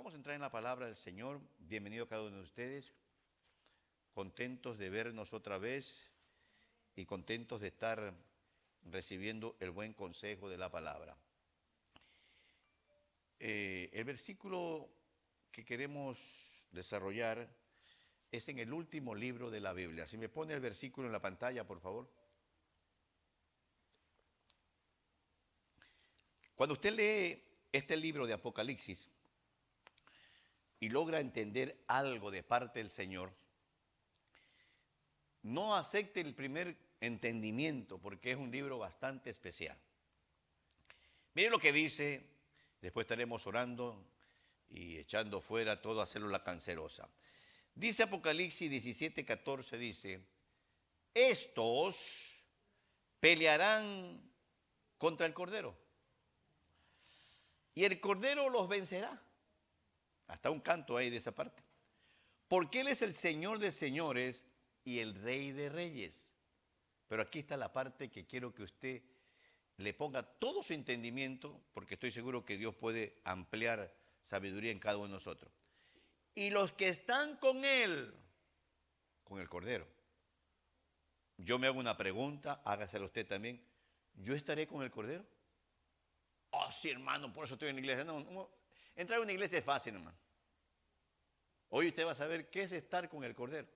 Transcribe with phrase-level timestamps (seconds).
[0.00, 1.42] Vamos a entrar en la palabra del Señor.
[1.58, 2.94] Bienvenido a cada uno de ustedes.
[4.14, 6.10] Contentos de vernos otra vez
[6.96, 8.14] y contentos de estar
[8.84, 11.18] recibiendo el buen consejo de la palabra.
[13.40, 14.88] Eh, el versículo
[15.52, 17.46] que queremos desarrollar
[18.32, 20.06] es en el último libro de la Biblia.
[20.06, 22.10] Si me pone el versículo en la pantalla, por favor.
[26.54, 29.10] Cuando usted lee este libro de Apocalipsis
[30.80, 33.32] y logra entender algo de parte del Señor,
[35.42, 39.78] no acepte el primer entendimiento porque es un libro bastante especial.
[41.34, 42.26] Miren lo que dice,
[42.80, 44.04] después estaremos orando
[44.70, 47.08] y echando fuera toda célula cancerosa.
[47.74, 50.20] Dice Apocalipsis 17, 14, dice,
[51.14, 52.42] estos
[53.20, 54.20] pelearán
[54.98, 55.76] contra el Cordero.
[57.74, 59.22] Y el Cordero los vencerá.
[60.30, 61.62] Hasta un canto ahí de esa parte.
[62.46, 64.46] Porque Él es el Señor de señores
[64.84, 66.30] y el Rey de reyes.
[67.08, 69.02] Pero aquí está la parte que quiero que usted
[69.76, 73.92] le ponga todo su entendimiento, porque estoy seguro que Dios puede ampliar
[74.24, 75.52] sabiduría en cada uno de nosotros.
[76.34, 78.14] Y los que están con Él,
[79.24, 79.86] con el Cordero.
[81.38, 83.60] Yo me hago una pregunta, hágasela usted también.
[84.14, 85.24] ¿Yo estaré con el Cordero?
[86.50, 88.04] Oh, sí, hermano, por eso estoy en la iglesia.
[88.04, 88.59] No,
[88.96, 90.16] entrar a una iglesia es fácil, hermano.
[91.68, 93.68] Hoy usted va a saber qué es estar con el Cordero.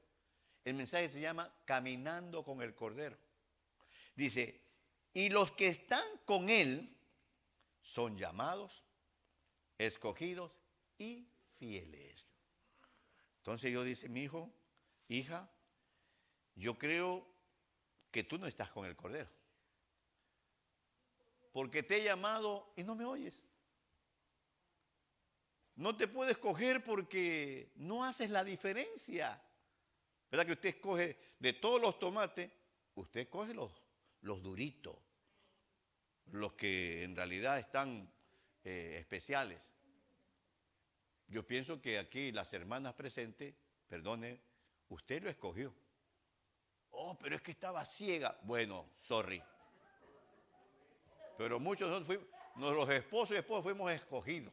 [0.64, 3.16] El mensaje se llama Caminando con el Cordero.
[4.16, 4.60] Dice,
[5.12, 6.96] y los que están con Él
[7.82, 8.84] son llamados,
[9.78, 10.60] escogidos
[10.98, 12.26] y fieles.
[13.38, 14.52] Entonces yo dice, mi hijo,
[15.08, 15.50] hija,
[16.54, 17.26] yo creo
[18.10, 19.28] que tú no estás con el Cordero
[21.54, 23.44] porque te he llamado y no me oyes.
[25.76, 29.40] No te puedes coger porque no haces la diferencia.
[30.30, 32.50] ¿Verdad que usted escoge de todos los tomates,
[32.94, 33.72] usted coge los,
[34.20, 34.96] los duritos,
[36.26, 38.12] los que en realidad están
[38.62, 39.60] eh, especiales?
[41.26, 43.54] Yo pienso que aquí las hermanas presentes,
[43.88, 44.40] perdone,
[44.88, 45.74] usted lo escogió.
[46.90, 48.38] Oh, pero es que estaba ciega.
[48.42, 49.42] Bueno, sorry.
[51.36, 54.52] Pero muchos de nosotros fuimos, los esposos y esposas fuimos escogidos.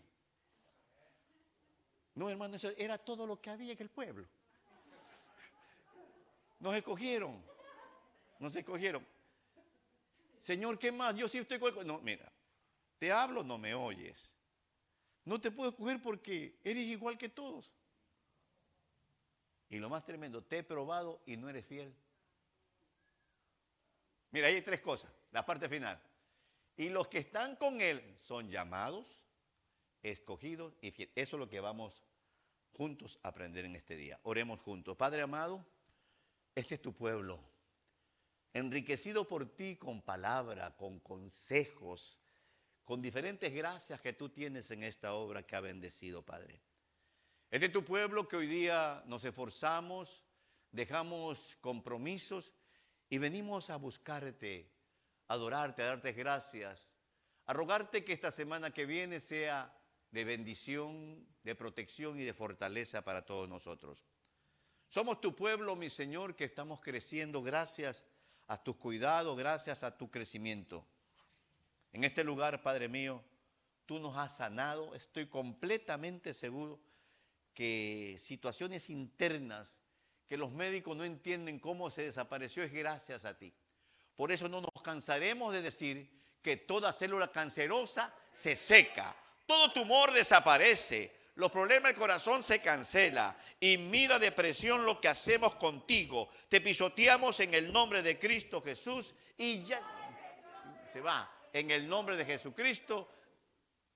[2.13, 4.27] No, hermano, eso era todo lo que había en el pueblo.
[6.59, 7.44] Nos escogieron.
[8.39, 9.05] Nos escogieron.
[10.39, 11.16] Señor, ¿qué más?
[11.16, 12.31] Yo sí estoy con No, mira,
[12.97, 14.29] te hablo, no me oyes.
[15.23, 17.72] No te puedo escoger porque eres igual que todos.
[19.69, 21.95] Y lo más tremendo, te he probado y no eres fiel.
[24.31, 25.11] Mira, ahí hay tres cosas.
[25.31, 26.01] La parte final.
[26.75, 29.20] Y los que están con Él son llamados,
[30.03, 30.94] escogidos y.
[31.16, 32.03] Eso es lo que vamos
[32.73, 34.19] juntos a aprender en este día.
[34.23, 34.95] Oremos juntos.
[34.97, 35.66] Padre amado,
[36.56, 37.39] este es tu pueblo,
[38.53, 42.19] enriquecido por ti con palabra, con consejos,
[42.84, 46.61] con diferentes gracias que tú tienes en esta obra que ha bendecido, Padre.
[47.50, 50.23] Este es tu pueblo que hoy día nos esforzamos,
[50.72, 52.51] dejamos compromisos
[53.09, 54.72] y venimos a buscarte
[55.31, 56.90] adorarte, a darte gracias,
[57.45, 59.73] a rogarte que esta semana que viene sea
[60.11, 64.05] de bendición, de protección y de fortaleza para todos nosotros.
[64.89, 68.05] Somos tu pueblo, mi Señor, que estamos creciendo gracias
[68.47, 70.85] a tus cuidados, gracias a tu crecimiento.
[71.94, 73.23] En este lugar, Padre mío,
[73.85, 74.94] tú nos has sanado.
[74.94, 76.79] Estoy completamente seguro
[77.53, 79.81] que situaciones internas
[80.28, 83.53] que los médicos no entienden cómo se desapareció es gracias a ti.
[84.16, 86.09] Por eso no nos cansaremos de decir
[86.41, 89.13] que toda célula cancerosa se seca,
[89.46, 93.38] todo tumor desaparece, los problemas del corazón se cancela.
[93.59, 96.29] Y mira depresión lo que hacemos contigo.
[96.50, 99.81] Te pisoteamos en el nombre de Cristo Jesús y ya
[100.91, 101.29] se va.
[101.53, 103.09] En el nombre de Jesucristo.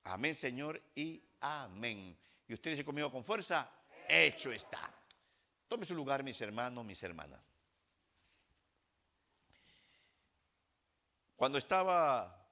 [0.06, 2.18] Amén, Señor, y amén.
[2.48, 3.70] Y usted dice conmigo con fuerza,
[4.08, 4.91] hecho está.
[5.68, 7.41] Tome su lugar, mis hermanos, mis hermanas.
[11.36, 12.45] Cuando estaba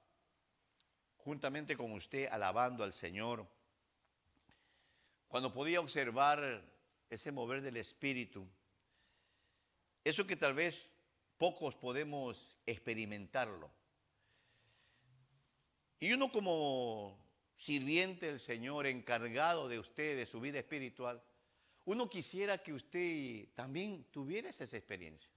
[1.24, 3.46] juntamente con usted alabando al Señor,
[5.26, 6.62] cuando podía observar
[7.08, 8.46] ese mover del Espíritu,
[10.04, 10.90] eso que tal vez
[11.38, 13.70] pocos podemos experimentarlo.
[15.98, 17.18] Y uno como
[17.56, 21.22] sirviente del Señor, encargado de usted, de su vida espiritual,
[21.86, 25.32] uno quisiera que usted también tuviera esa experiencia.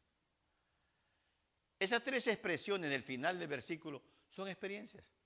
[1.80, 5.17] Esas tres expresiones del final del versículo son experiencias.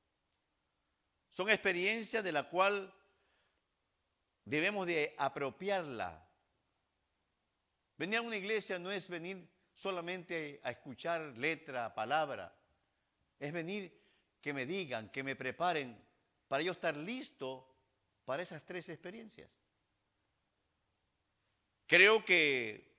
[1.31, 2.93] Son experiencias de la cual
[4.43, 6.27] debemos de apropiarla.
[7.97, 12.53] Venir a una iglesia no es venir solamente a escuchar letra, palabra.
[13.39, 13.97] Es venir
[14.41, 15.97] que me digan, que me preparen
[16.49, 17.65] para yo estar listo
[18.25, 19.57] para esas tres experiencias.
[21.87, 22.93] Creo que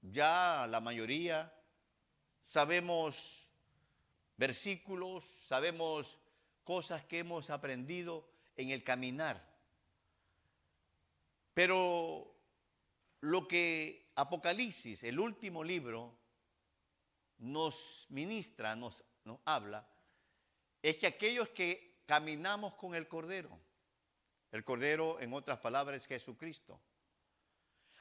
[0.00, 1.54] ya la mayoría
[2.40, 3.50] sabemos
[4.38, 6.18] versículos, sabemos
[6.64, 8.26] cosas que hemos aprendido
[8.56, 9.54] en el caminar.
[11.52, 12.34] Pero
[13.20, 16.16] lo que Apocalipsis, el último libro,
[17.38, 19.86] nos ministra, nos, nos habla,
[20.82, 23.58] es que aquellos que caminamos con el Cordero,
[24.52, 26.80] el Cordero en otras palabras es Jesucristo,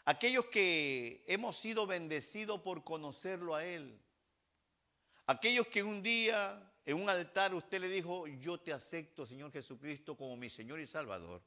[0.06, 4.00] aquellos que hemos sido bendecidos por conocerlo a Él,
[5.25, 10.18] aquellos que un día en un altar usted le dijo, yo te acepto, Señor Jesucristo,
[10.18, 11.41] como mi Señor y Salvador.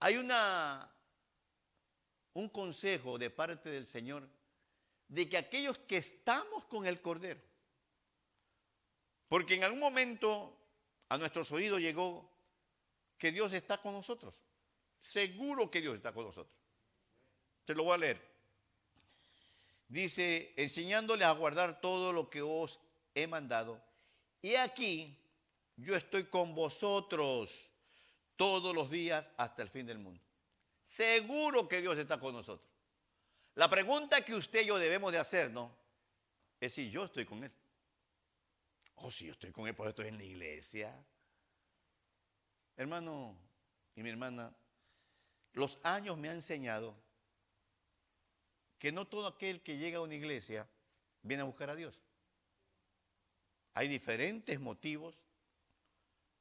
[0.00, 0.92] Hay una,
[2.34, 4.28] un consejo de parte del Señor
[5.08, 7.40] de que aquellos que estamos con el Cordero,
[9.28, 10.56] porque en algún momento
[11.08, 12.30] a nuestros oídos llegó
[13.18, 14.34] que Dios está con nosotros.
[15.00, 16.56] Seguro que Dios está con nosotros.
[17.64, 18.32] Te lo voy a leer.
[19.88, 22.80] Dice, enseñándole a guardar todo lo que os
[23.14, 23.82] he mandado.
[24.40, 25.16] Y aquí
[25.76, 27.72] yo estoy con vosotros
[28.36, 30.22] todos los días hasta el fin del mundo.
[30.82, 32.68] Seguro que Dios está con nosotros.
[33.54, 35.70] La pregunta que usted y yo debemos de hacernos
[36.60, 37.52] es si yo estoy con Él.
[38.96, 41.04] O si yo estoy con Él, pues estoy en la iglesia.
[42.76, 43.36] Hermano
[43.94, 44.54] y mi hermana,
[45.52, 46.94] los años me han enseñado
[48.78, 50.66] que no todo aquel que llega a una iglesia
[51.22, 52.00] viene a buscar a Dios.
[53.74, 55.16] Hay diferentes motivos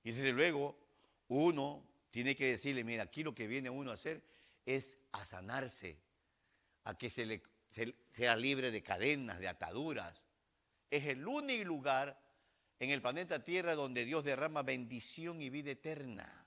[0.04, 0.78] y desde luego
[1.28, 4.22] uno tiene que decirle, mira, aquí lo que viene uno a hacer
[4.66, 5.98] es a sanarse,
[6.84, 7.42] a que se le,
[8.10, 10.22] sea libre de cadenas, de ataduras.
[10.90, 12.20] Es el único lugar
[12.80, 16.42] en el planeta Tierra donde Dios derrama bendición y vida eterna.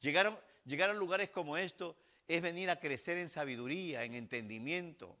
[0.00, 1.96] Llegar, a lugares como esto
[2.26, 5.16] es venir a crecer en sabiduría, en entendimiento.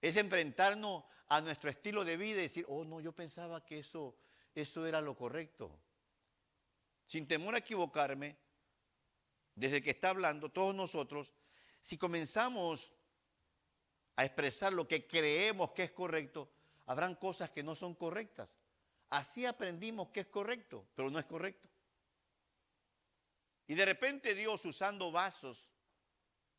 [0.00, 4.16] Es enfrentarnos a nuestro estilo de vida y decir, oh no, yo pensaba que eso,
[4.54, 5.70] eso era lo correcto.
[7.06, 8.36] Sin temor a equivocarme,
[9.54, 11.32] desde que está hablando, todos nosotros,
[11.80, 12.92] si comenzamos
[14.16, 16.50] a expresar lo que creemos que es correcto,
[16.86, 18.48] habrán cosas que no son correctas.
[19.10, 21.68] Así aprendimos que es correcto, pero no es correcto.
[23.68, 25.70] Y de repente Dios usando vasos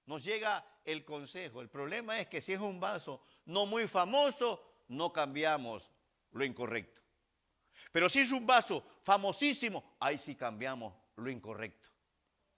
[0.07, 1.61] nos llega el consejo.
[1.61, 5.91] El problema es que si es un vaso no muy famoso, no cambiamos
[6.31, 7.01] lo incorrecto.
[7.91, 11.89] Pero si es un vaso famosísimo, ahí sí cambiamos lo incorrecto.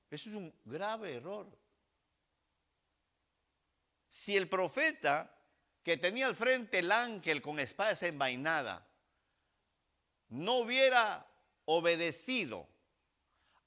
[0.10, 1.48] Eso es un grave error.
[4.10, 5.36] Si el profeta
[5.84, 8.88] que tenía al frente el ángel con espada desenvainada
[10.30, 11.28] no hubiera
[11.66, 12.68] obedecido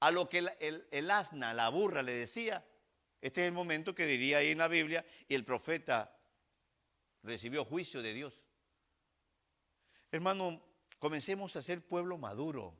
[0.00, 2.64] a lo que el, el asna, la burra, le decía,
[3.23, 6.19] este es el momento que diría ahí en la Biblia, y el profeta
[7.23, 8.43] recibió juicio de Dios.
[10.11, 10.61] Hermano,
[10.99, 12.77] comencemos a ser pueblo maduro.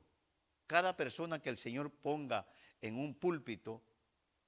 [0.67, 2.45] Cada persona que el Señor ponga
[2.81, 3.81] en un púlpito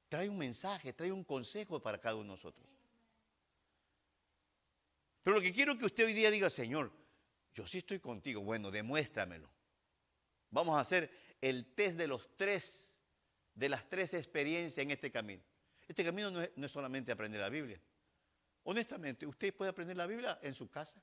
[0.10, 2.68] trae un mensaje, trae un consejo para cada uno de nosotros.
[5.24, 6.92] Pero lo que quiero que usted hoy día diga, Señor,
[7.54, 8.42] yo sí estoy contigo.
[8.42, 9.50] Bueno, demuéstramelo.
[10.52, 11.10] Vamos a hacer
[11.40, 12.98] el test de los tres,
[13.54, 15.42] de las tres experiencias en este camino.
[15.88, 17.80] Este camino no es, solamente aprender la Biblia.
[18.64, 21.02] Honestamente, usted puede aprender la Biblia en su casa.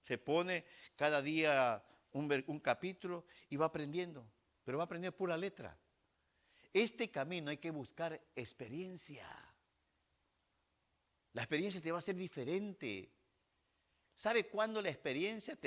[0.00, 0.64] Se pone
[0.96, 4.26] cada día un, capítulo y va aprendiendo,
[4.64, 5.78] pero va a aprender pura letra.
[6.72, 9.26] Este camino hay que buscar experiencia.
[11.32, 13.12] La experiencia te va a ser diferente.
[14.16, 15.58] ¿Sabe cuándo la experiencia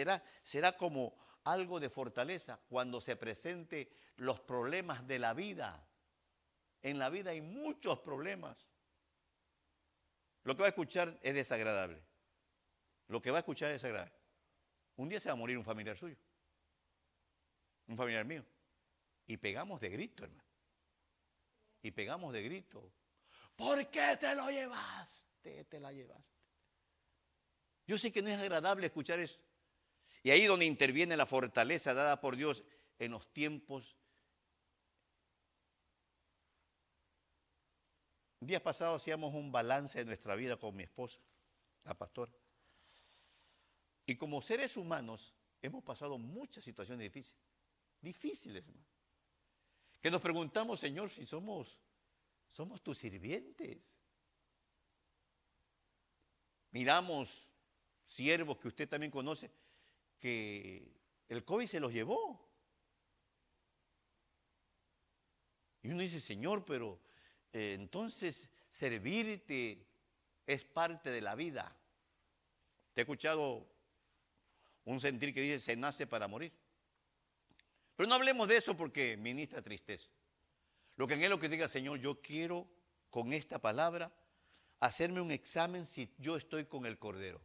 [0.41, 2.60] será como algo de fortaleza?
[2.69, 5.88] Cuando se presenten los problemas de la vida.
[6.83, 8.69] En la vida hay muchos problemas.
[10.43, 12.03] Lo que va a escuchar es desagradable.
[13.07, 14.13] Lo que va a escuchar es desagradable.
[14.97, 16.17] Un día se va a morir un familiar suyo.
[17.87, 18.45] Un familiar mío.
[19.25, 20.43] Y pegamos de grito, hermano.
[21.81, 22.91] Y pegamos de grito.
[23.55, 25.63] ¿Por qué te lo llevaste?
[25.65, 26.37] Te la llevaste.
[27.87, 29.39] Yo sé que no es agradable escuchar eso.
[30.21, 32.63] Y ahí donde interviene la fortaleza dada por Dios
[32.99, 33.97] en los tiempos
[38.45, 41.19] Días pasados hacíamos un balance de nuestra vida con mi esposa,
[41.83, 42.31] la pastora.
[44.05, 47.41] Y como seres humanos hemos pasado muchas situaciones difíciles.
[48.01, 48.88] Difíciles, hermano.
[50.01, 51.79] Que nos preguntamos, Señor, si somos,
[52.50, 53.77] somos tus sirvientes.
[56.71, 57.47] Miramos
[58.03, 59.50] siervos que usted también conoce,
[60.19, 60.91] que
[61.29, 62.45] el COVID se los llevó.
[65.81, 67.00] Y uno dice, Señor, pero
[67.53, 69.86] eh, entonces servirte
[70.45, 71.75] es parte de la vida.
[72.93, 73.65] Te he escuchado
[74.86, 76.51] un sentir que dice, se nace para morir.
[77.95, 80.12] Pero no hablemos de eso porque ministra tristeza.
[80.95, 82.67] Lo que en él lo que diga, Señor, yo quiero
[83.10, 84.12] con esta palabra
[84.79, 87.39] hacerme un examen si yo estoy con el Cordero.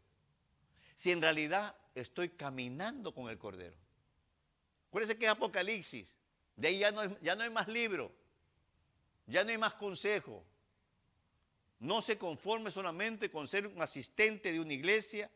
[0.95, 3.77] Si en realidad estoy caminando con el Cordero.
[4.88, 6.17] Acuérdense que es Apocalipsis.
[6.57, 8.12] De ahí ya no, ya no hay más libro.
[9.29, 10.45] Ya no hay más consejo.
[11.81, 15.31] No se conforme solamente con ser un asistente de una iglesia.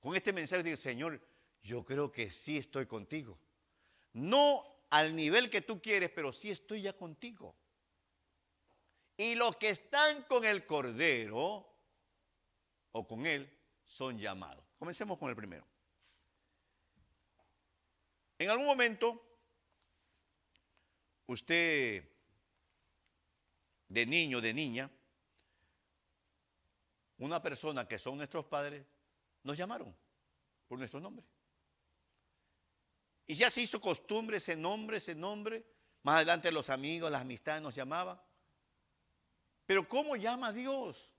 [0.00, 1.20] Con este mensaje dice, Señor,
[1.62, 3.38] yo creo que sí estoy contigo.
[4.14, 7.54] No al nivel que tú quieres, pero sí estoy ya contigo.
[9.18, 11.66] Y los que están con el Cordero
[12.92, 13.50] o con Él
[13.84, 14.64] son llamados.
[14.78, 15.66] Comencemos con el primero.
[18.38, 19.22] En algún momento,
[21.26, 22.15] usted
[23.88, 24.90] de niño, de niña,
[27.18, 28.84] una persona que son nuestros padres,
[29.42, 29.94] nos llamaron
[30.68, 31.24] por nuestro nombre.
[33.26, 35.64] Y ya se hizo costumbre ese nombre, ese nombre.
[36.02, 38.20] Más adelante los amigos, las amistades nos llamaban.
[39.64, 41.12] Pero ¿cómo llama Dios?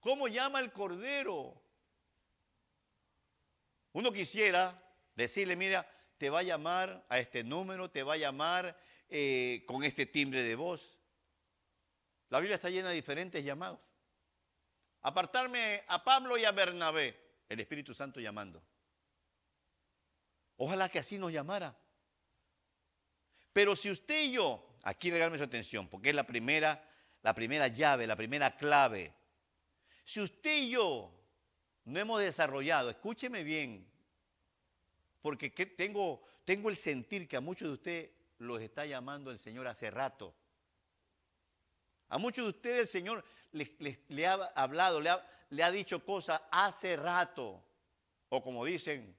[0.00, 1.60] ¿Cómo llama el Cordero?
[3.92, 4.82] Uno quisiera
[5.14, 5.88] decirle, mira,
[6.18, 8.76] te va a llamar a este número, te va a llamar
[9.08, 10.98] eh, con este timbre de voz.
[12.28, 13.80] La Biblia está llena de diferentes llamados.
[15.02, 17.16] Apartarme a Pablo y a Bernabé,
[17.48, 18.62] el Espíritu Santo llamando.
[20.56, 21.76] Ojalá que así nos llamara.
[23.52, 26.90] Pero si usted y yo, aquí regalme su atención, porque es la primera,
[27.22, 29.14] la primera llave, la primera clave.
[30.04, 31.12] Si usted y yo
[31.84, 33.88] no hemos desarrollado, escúcheme bien,
[35.22, 39.66] porque tengo, tengo el sentir que a muchos de ustedes los está llamando el Señor
[39.66, 40.34] hace rato.
[42.08, 46.40] A muchos de ustedes el Señor le ha hablado, le ha, le ha dicho cosas
[46.50, 47.62] hace rato.
[48.28, 49.16] O como dicen,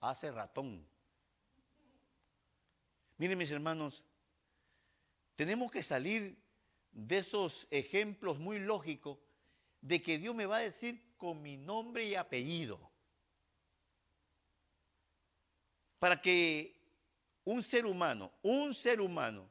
[0.00, 0.86] hace ratón.
[3.18, 4.04] Miren mis hermanos,
[5.36, 6.36] tenemos que salir
[6.90, 9.18] de esos ejemplos muy lógicos
[9.80, 12.78] de que Dios me va a decir con mi nombre y apellido.
[15.98, 16.81] Para que
[17.44, 19.50] un ser humano, un ser humano,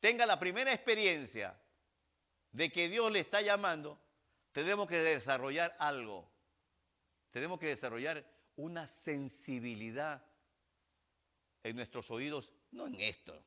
[0.00, 1.60] tenga la primera experiencia
[2.52, 4.00] de que Dios le está llamando,
[4.52, 6.28] tenemos que desarrollar algo.
[7.30, 8.24] Tenemos que desarrollar
[8.56, 10.24] una sensibilidad
[11.62, 13.44] en nuestros oídos, no en esto,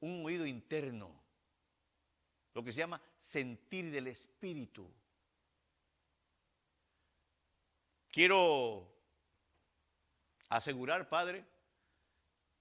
[0.00, 1.20] un oído interno,
[2.54, 4.88] lo que se llama sentir del espíritu.
[8.10, 8.89] Quiero
[10.50, 11.44] asegurar, Padre,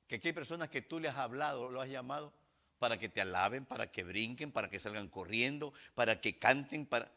[0.08, 2.34] que aquí hay personas que tú le has hablado, lo has llamado,
[2.78, 7.12] para que te alaben, para que brinquen, para que salgan corriendo, para que canten, para...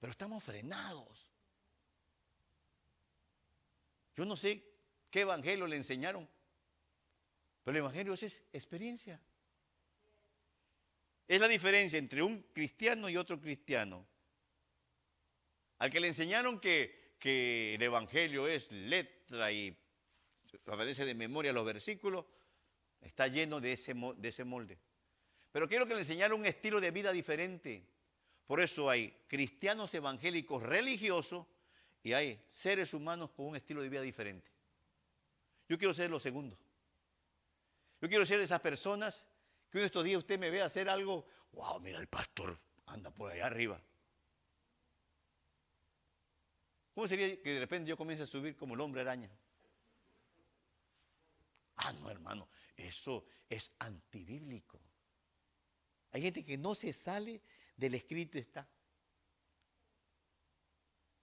[0.00, 1.30] Pero estamos frenados.
[4.16, 4.62] Yo no sé
[5.10, 6.28] qué evangelio le enseñaron,
[7.62, 9.20] pero el evangelio es experiencia.
[11.26, 14.06] Es la diferencia entre un cristiano y otro cristiano.
[15.78, 19.76] Al que le enseñaron que, el evangelio es letra y
[20.66, 22.24] obedece de memoria los versículos,
[23.00, 24.78] está lleno de ese, de ese molde.
[25.52, 27.86] Pero quiero que le enseñaran un estilo de vida diferente.
[28.46, 31.46] Por eso hay cristianos evangélicos religiosos
[32.02, 34.50] y hay seres humanos con un estilo de vida diferente.
[35.68, 36.58] Yo quiero ser lo segundo.
[38.00, 39.26] Yo quiero ser de esas personas
[39.70, 43.10] que uno de estos días usted me ve hacer algo, wow, mira el pastor anda
[43.10, 43.80] por allá arriba.
[46.94, 49.30] ¿Cómo sería que de repente yo comience a subir como el hombre araña?
[51.76, 54.80] Ah, no, hermano, eso es antibíblico.
[56.12, 57.42] Hay gente que no se sale
[57.76, 58.68] del escrito está.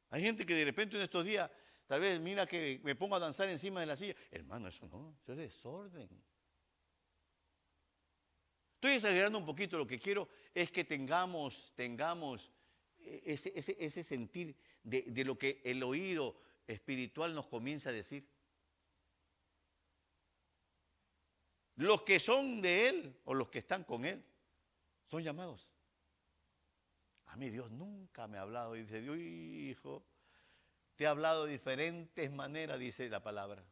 [0.10, 1.50] Hay gente que de repente en estos días,
[1.88, 4.16] tal vez mira que me pongo a danzar encima de la silla.
[4.30, 6.10] Hermano, eso no, eso es desorden.
[8.74, 12.52] Estoy exagerando un poquito, lo que quiero es que tengamos, tengamos
[13.24, 18.28] ese, ese, sentir de, de lo que el oído espiritual nos comienza a decir.
[21.76, 24.24] Los que son de Él o los que están con Él
[25.08, 25.68] son llamados.
[27.28, 30.06] A mí Dios nunca me ha hablado y dice, Dios, hijo,
[30.96, 33.64] Te he hablado de diferentes maneras, dice la palabra.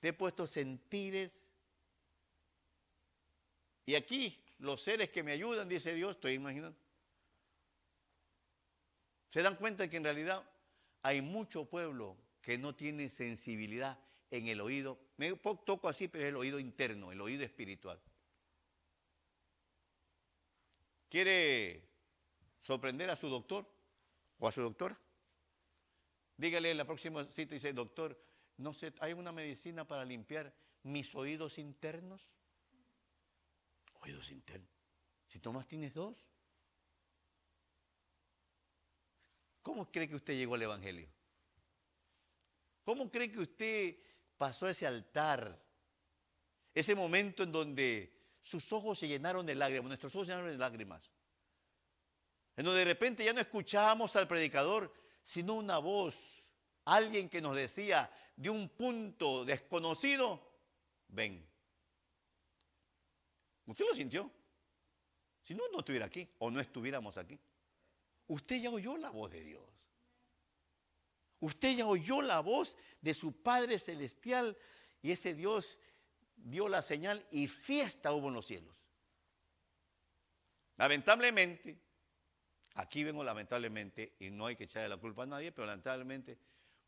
[0.00, 1.48] Te he puesto sentires.
[3.84, 6.78] Y aquí los seres que me ayudan, dice Dios, estoy imaginando.
[9.30, 10.48] Se dan cuenta que en realidad
[11.02, 13.98] hay mucho pueblo que no tiene sensibilidad
[14.30, 14.98] en el oído.
[15.16, 18.00] Me toco así, pero es el oído interno, el oído espiritual.
[21.08, 21.82] ¿Quiere
[22.60, 23.66] sorprender a su doctor
[24.38, 24.98] o a su doctora?
[26.36, 28.18] Dígale en la próxima cita, dice, doctor,
[28.58, 32.28] no sé, ¿hay una medicina para limpiar mis oídos internos?
[34.00, 34.70] Oídos internos.
[35.26, 36.28] Si Tomás tienes dos.
[39.68, 41.06] ¿Cómo cree que usted llegó al Evangelio?
[42.84, 43.96] ¿Cómo cree que usted
[44.38, 45.62] pasó ese altar?
[46.72, 48.10] Ese momento en donde
[48.40, 51.12] sus ojos se llenaron de lágrimas, nuestros ojos se llenaron de lágrimas.
[52.56, 54.90] En donde de repente ya no escuchábamos al predicador,
[55.22, 56.50] sino una voz,
[56.86, 60.50] alguien que nos decía de un punto desconocido,
[61.08, 61.46] ven.
[63.66, 64.32] ¿Usted lo sintió?
[65.42, 67.38] Si no, no estuviera aquí o no estuviéramos aquí.
[68.28, 69.64] Usted ya oyó la voz de Dios.
[71.40, 74.56] Usted ya oyó la voz de su Padre Celestial
[75.02, 75.78] y ese Dios
[76.36, 78.74] dio la señal y fiesta hubo en los cielos.
[80.76, 81.78] Lamentablemente,
[82.74, 86.38] aquí vengo lamentablemente, y no hay que echarle la culpa a nadie, pero lamentablemente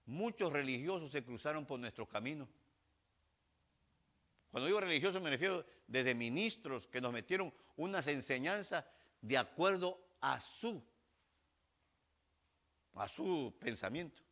[0.06, 2.48] muchos religiosos se cruzaron por nuestros caminos.
[4.50, 8.84] Cuando digo religiosos me refiero desde ministros que nos metieron unas enseñanzas
[9.20, 10.82] de acuerdo a su,
[12.94, 14.22] a su pensamiento.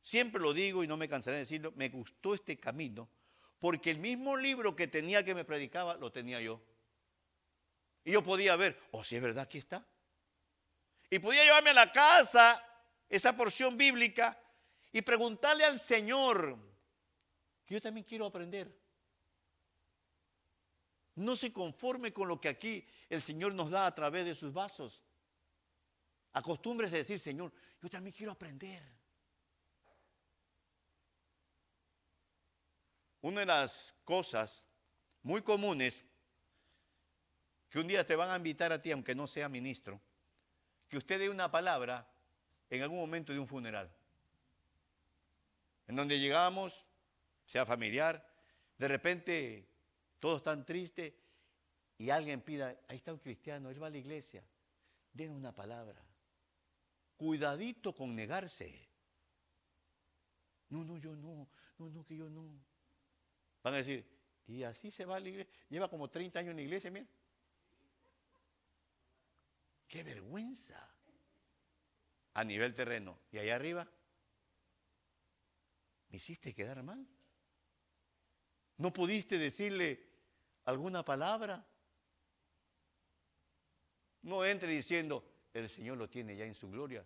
[0.00, 3.08] Siempre lo digo y no me cansaré de decirlo, me gustó este camino
[3.58, 6.60] porque el mismo libro que tenía que me predicaba lo tenía yo.
[8.04, 9.86] Y yo podía ver, oh, si es verdad, aquí está.
[11.08, 12.62] Y podía llevarme a la casa
[13.08, 14.38] esa porción bíblica
[14.92, 16.58] y preguntarle al Señor,
[17.64, 18.78] que yo también quiero aprender.
[21.14, 24.52] No se conforme con lo que aquí el Señor nos da a través de sus
[24.52, 25.02] vasos.
[26.34, 28.82] Acostúmbrese a decir, Señor, yo también quiero aprender.
[33.22, 34.66] Una de las cosas
[35.22, 36.04] muy comunes
[37.70, 40.00] que un día te van a invitar a ti, aunque no sea ministro,
[40.88, 42.06] que usted dé una palabra
[42.68, 43.90] en algún momento de un funeral.
[45.86, 46.84] En donde llegamos,
[47.46, 48.28] sea familiar,
[48.76, 49.68] de repente
[50.18, 51.14] todos están tristes
[51.96, 54.44] y alguien pida, ahí está un cristiano, él va a la iglesia,
[55.12, 56.03] den una palabra.
[57.24, 58.86] Cuidadito con negarse.
[60.68, 62.44] No, no, yo no, no, no, que yo no.
[63.62, 64.06] Van a decir,
[64.46, 65.50] y así se va a la iglesia.
[65.70, 67.06] Lleva como 30 años en la iglesia, mira.
[69.88, 70.78] Qué vergüenza.
[72.34, 73.18] A nivel terreno.
[73.32, 73.90] Y allá arriba,
[76.10, 77.08] me hiciste quedar mal.
[78.76, 80.06] ¿No pudiste decirle
[80.66, 81.66] alguna palabra?
[84.20, 87.02] No entre diciendo, el Señor lo tiene ya en su gloria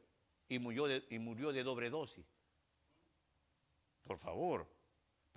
[0.48, 2.24] y murió de, y murió de doble dosis.
[4.04, 4.78] Por favor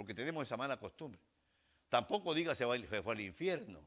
[0.02, 1.22] porque tenemos esa mala costumbre.
[1.88, 3.86] Tampoco diga se fue al infierno.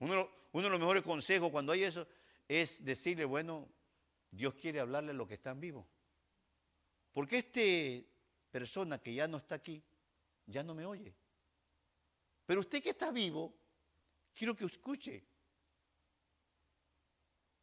[0.00, 2.06] Uno, uno, de los mejores consejos cuando hay eso
[2.46, 3.66] es decirle, bueno,
[4.30, 5.86] Dios quiere hablarle a los que están vivos.
[7.14, 8.06] Porque esta
[8.50, 9.82] persona que ya no está aquí,
[10.44, 11.14] ya no me oye.
[12.44, 13.54] Pero usted que está vivo,
[14.34, 15.24] quiero que escuche.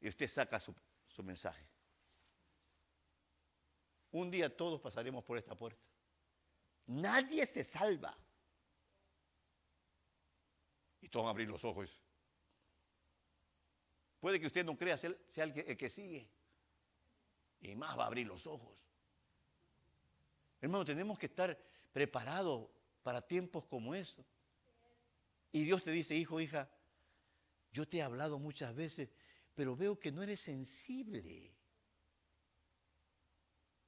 [0.02, 0.76] Y usted saca su,
[1.08, 1.66] su mensaje.
[4.12, 5.82] Un día todos pasaremos por esta puerta.
[6.88, 8.18] Nadie se salva.
[11.00, 12.02] Y todos van a abrir los ojos.
[14.20, 16.30] Puede que usted no crea sea el que, el que sigue.
[17.62, 18.88] Y más va a abrir los ojos.
[20.60, 21.58] Hermano, tenemos que estar
[21.92, 22.70] preparados
[23.04, 24.26] para tiempos como estos.
[25.52, 26.70] Y Dios te dice, hijo, hija,
[27.72, 29.10] yo te he hablado muchas veces,
[29.54, 31.56] pero veo que no eres sensible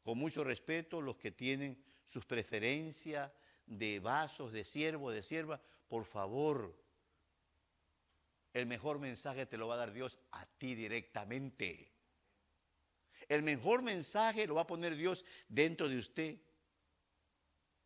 [0.03, 3.31] con mucho respeto, los que tienen sus preferencias
[3.65, 6.77] de vasos, de siervo, de sierva, por favor,
[8.53, 11.91] el mejor mensaje te lo va a dar Dios a ti directamente.
[13.29, 16.37] El mejor mensaje lo va a poner Dios dentro de usted.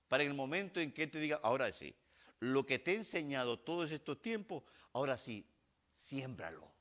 [0.08, 1.96] Para el momento en que te diga, ahora sí,
[2.40, 4.64] lo que te he enseñado todos estos tiempos,
[4.94, 5.48] ahora sí,
[5.94, 6.77] siémbralo.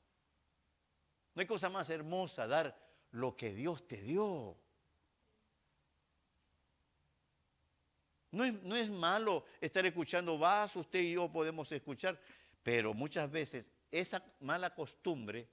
[1.37, 2.75] No hay cosa más hermosa dar
[3.11, 4.57] lo que Dios te dio.
[8.31, 12.19] No es, malo estar escuchando vas, usted y yo podemos escuchar,
[12.63, 15.47] pero muchas veces esa mala costumbre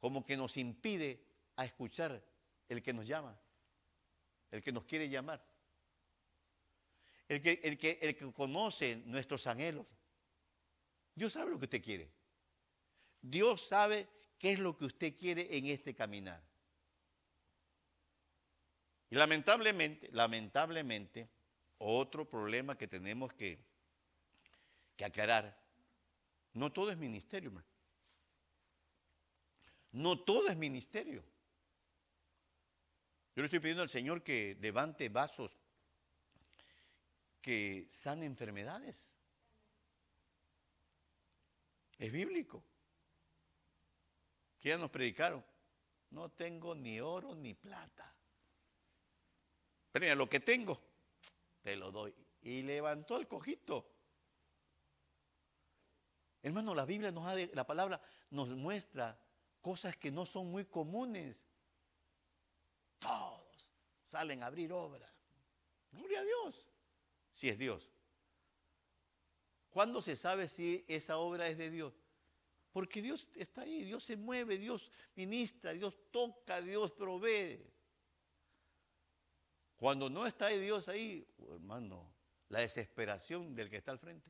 [0.00, 2.20] como que nos impide a escuchar
[2.68, 3.38] el que nos llama,
[4.50, 5.40] el que nos quiere llamar,
[7.28, 9.86] el que, el que, el que conoce nuestros anhelos.
[11.14, 12.10] Dios sabe lo que usted quiere.
[13.22, 14.08] Dios sabe
[14.44, 16.38] qué es lo que usted quiere en este caminar.
[19.08, 21.30] Y lamentablemente, lamentablemente,
[21.78, 23.58] otro problema que tenemos que,
[24.98, 25.58] que aclarar,
[26.52, 27.52] no todo es ministerio.
[29.92, 31.24] No todo es ministerio.
[33.34, 35.56] Yo le estoy pidiendo al Señor que levante vasos
[37.40, 39.10] que sanen enfermedades.
[41.96, 42.62] Es bíblico.
[44.64, 45.44] Que ya nos predicaron.
[46.08, 48.16] No tengo ni oro ni plata.
[49.92, 50.80] Pero mira, lo que tengo,
[51.60, 52.14] te lo doy.
[52.40, 53.86] Y levantó el cojito.
[56.42, 58.00] Hermano, la Biblia nos ha de, la palabra
[58.30, 59.20] nos muestra
[59.60, 61.44] cosas que no son muy comunes.
[62.98, 63.70] Todos
[64.06, 65.12] salen a abrir obra.
[65.92, 66.64] Gloria a Dios,
[67.30, 67.90] si es Dios.
[69.68, 71.92] ¿Cuándo se sabe si esa obra es de Dios?
[72.74, 77.64] Porque Dios está ahí, Dios se mueve, Dios ministra, Dios toca, Dios provee.
[79.76, 82.12] Cuando no está Dios ahí, hermano,
[82.48, 84.28] la desesperación del que está al frente.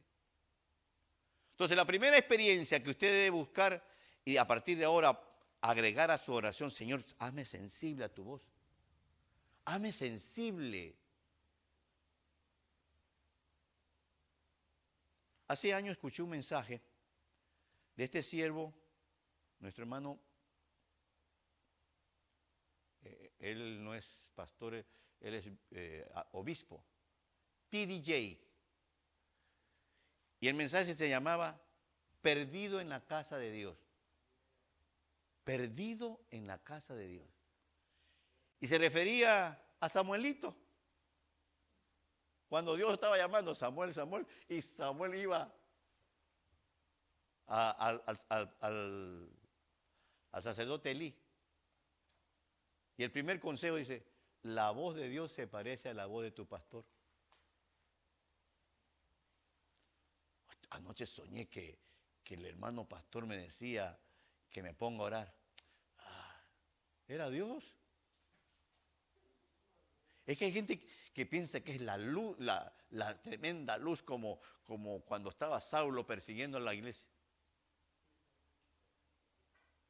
[1.52, 3.82] Entonces, la primera experiencia que usted debe buscar
[4.26, 5.18] y a partir de ahora
[5.62, 8.42] agregar a su oración, Señor, hazme sensible a tu voz.
[9.64, 10.94] Hazme sensible.
[15.48, 16.82] Hace años escuché un mensaje
[17.96, 18.74] de este siervo,
[19.60, 20.18] nuestro hermano,
[23.02, 26.84] eh, él no es pastor, él es eh, obispo,
[27.68, 28.40] TDJ.
[30.40, 31.60] Y el mensaje se llamaba
[32.20, 33.76] Perdido en la casa de Dios.
[35.44, 37.28] Perdido en la casa de Dios.
[38.60, 40.56] Y se refería a Samuelito.
[42.48, 45.52] Cuando Dios estaba llamando Samuel, Samuel, y Samuel iba
[47.46, 48.02] al,
[50.30, 51.14] al sacerdote Elí.
[52.96, 54.04] Y el primer consejo dice,
[54.42, 56.84] la voz de Dios se parece a la voz de tu pastor.
[60.70, 61.78] Anoche soñé que,
[62.26, 63.98] el hermano pastor me decía
[64.50, 65.34] que me ponga a orar.
[65.98, 66.42] Ah,
[67.06, 67.64] ¿Era Dios?
[70.26, 72.72] Es que hay gente que piensa que es la luz, la,
[73.22, 77.08] tremenda luz como, como cuando estaba Saulo persiguiendo a la iglesia.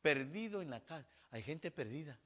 [0.04, 1.08] Perdido en la casa.
[1.30, 2.20] Hay gente perdida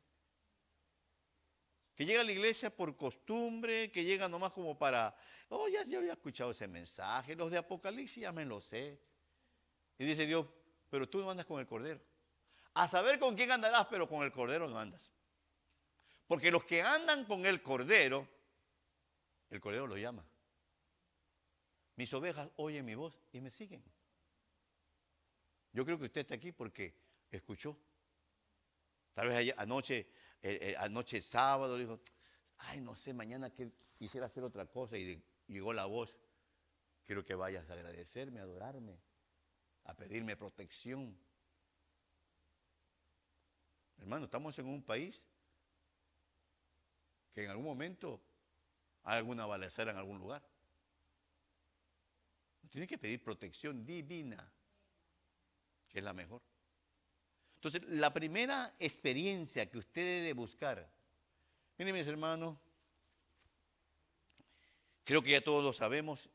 [1.94, 5.16] que llega a la iglesia por costumbre, que llega nomás como para,
[5.48, 9.00] oh, ya, ya había escuchado ese mensaje, los de Apocalipsis ya me lo sé.
[9.96, 10.44] Y dice Dios,
[10.90, 12.00] pero tú no andas con el Cordero.
[12.74, 15.12] A saber con quién andarás, pero con el Cordero no andas.
[16.26, 18.28] Porque los que andan con el Cordero,
[19.50, 20.26] el Cordero los llama.
[21.94, 23.84] Mis ovejas oyen mi voz y me siguen.
[25.72, 27.78] Yo creo que usted está aquí porque escuchó.
[29.14, 30.08] Tal vez anoche
[30.42, 32.00] eh, eh, anoche sábado, dijo,
[32.58, 36.16] ay, no sé, mañana que quisiera hacer otra cosa y llegó la voz,
[37.04, 39.00] quiero que vayas a agradecerme, a adorarme,
[39.84, 41.18] a pedirme protección.
[43.96, 45.26] Hermano, estamos en un país
[47.32, 48.22] que en algún momento
[49.02, 50.46] hay alguna balacera en algún lugar.
[52.70, 54.52] Tiene que pedir protección divina,
[55.88, 56.42] que es la mejor.
[57.58, 60.88] Entonces, la primera experiencia que usted debe buscar,
[61.76, 62.56] miren mis hermanos,
[65.02, 66.30] creo que ya todos lo sabemos,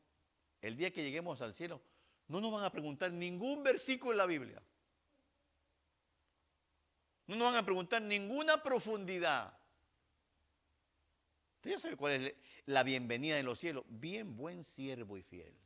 [0.60, 1.80] el día que lleguemos al cielo,
[2.28, 4.62] no nos van a preguntar ningún versículo en la Biblia.
[7.26, 9.58] No nos van a preguntar ninguna profundidad.
[11.56, 12.34] Usted ya sabe cuál es
[12.66, 13.84] la bienvenida en los cielos.
[13.88, 15.56] Bien, buen siervo y fiel.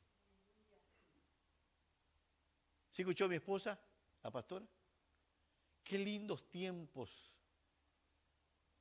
[2.93, 3.77] ¿Sí escuchó mi esposa,
[4.23, 4.65] la pastora?
[5.89, 7.33] Qué lindos tiempos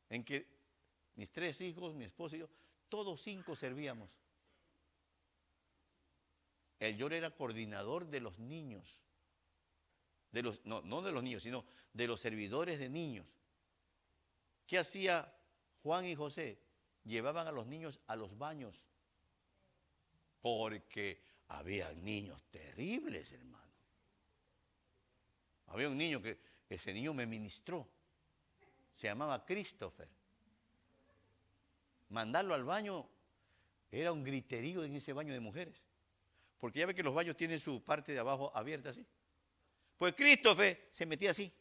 [0.09, 0.45] en que
[1.15, 2.49] mis tres hijos, mi esposo y yo,
[2.89, 4.09] todos cinco servíamos.
[6.77, 9.01] El yo era coordinador de los niños.
[10.33, 13.25] De los, no, no de los niños, sino de los servidores de niños.
[14.65, 15.33] ¿Qué hacía
[15.83, 16.59] Juan y José?
[17.05, 18.85] Llevaban a los niños a los baños.
[20.41, 23.63] Porque había niños terribles, hermano.
[25.67, 27.87] Había un niño que ese niño me ministró.
[28.95, 30.07] Se llamaba Christopher.
[32.09, 33.07] Mandarlo al baño
[33.91, 35.75] era un griterío en ese baño de mujeres.
[36.57, 39.05] Porque ya ve que los baños tienen su parte de abajo abierta así.
[39.97, 41.51] Pues Christopher se metía así.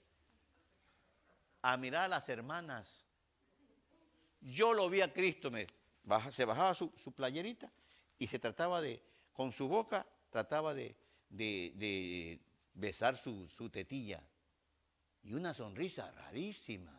[1.62, 3.04] a mirar a las hermanas.
[4.40, 5.66] Yo lo vi a Cristo, me
[6.30, 7.72] se bajaba su, playerita
[8.18, 10.94] y se trataba de, con su boca, trataba de,
[12.74, 14.22] besar su tetilla.
[15.26, 16.92] Y una sonrisa rarísima.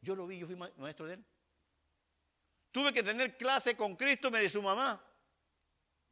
[0.00, 1.24] Yo lo vi, yo fui maestro de él.
[2.72, 5.02] Tuve que tener clase con Cristo, me dice su mamá.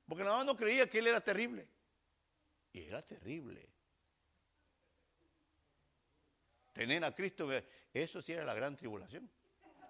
[0.07, 1.66] Porque la mamá no creía que él era terrible.
[2.70, 3.66] Y era terrible.
[6.75, 7.49] Tener a Cristo,
[7.94, 9.31] eso sí era la gran tribulación.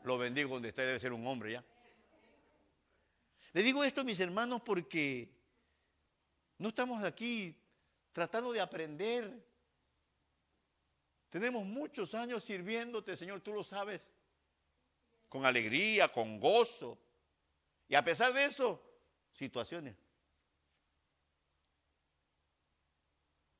[0.05, 1.65] Lo bendigo donde usted debe ser un hombre ya.
[3.53, 5.29] Le digo esto, mis hermanos, porque
[6.59, 7.57] no estamos aquí
[8.13, 9.54] tratando de aprender.
[11.35, 14.09] Tenemos muchos años sirviéndote, Señor, tú lo sabes.
[15.29, 16.97] Con alegría, con gozo.
[17.89, 18.81] Y a pesar de eso,
[19.33, 19.97] situaciones.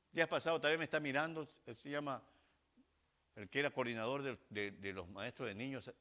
[0.09, 2.23] Días pasado también me está mirando, él se llama,
[3.35, 5.91] el que era coordinador de, los maestros de niños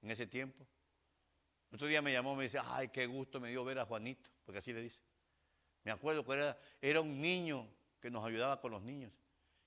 [0.00, 0.66] en ese tiempo.
[1.70, 4.60] Otro día me llamó me dice, ay, qué gusto me dio ver a Juanito, porque
[4.60, 5.02] así le dice.
[5.84, 7.68] Me acuerdo que era, era un niño
[8.00, 9.12] que nos ayudaba con los niños.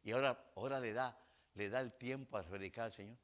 [0.04, 1.16] Y ahora, ahora le, da,
[1.56, 3.18] le da el tiempo a predicar al Señor.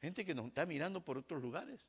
[0.00, 1.80] Gente que nos está mirando por otros lugares.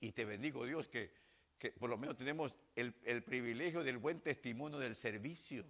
[0.00, 1.12] Y te bendigo, Dios, que,
[1.58, 5.64] que por lo menos tenemos el, el privilegio del buen testimonio del servicio.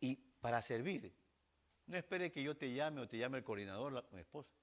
[0.00, 1.12] Y para servir,
[1.86, 4.54] no espere que yo te llame o te llame el coordinador, mi esposa.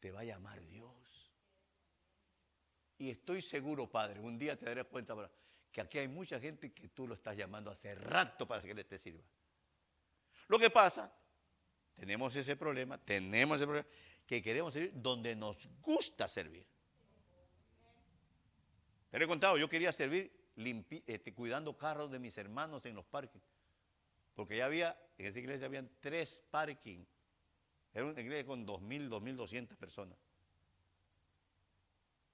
[0.00, 1.30] Te va a llamar Dios.
[2.96, 5.14] Y estoy seguro, Padre, un día te daré cuenta
[5.72, 8.98] que aquí hay mucha gente que tú lo estás llamando hace rato para que te
[8.98, 9.22] sirva.
[10.48, 11.12] Lo que pasa,
[11.94, 13.88] tenemos ese problema, tenemos ese problema,
[14.26, 16.66] que queremos servir donde nos gusta servir.
[19.10, 20.32] Te he contado, yo quería servir
[21.06, 23.42] este, cuidando carros de mis hermanos en los parques.
[24.34, 27.04] Porque ya había, en esa iglesia habían tres parking.
[27.92, 30.18] Era una iglesia con 2.000, 2.200 personas.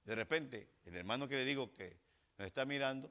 [0.05, 1.99] De repente, el hermano que le digo que
[2.39, 3.11] nos está mirando,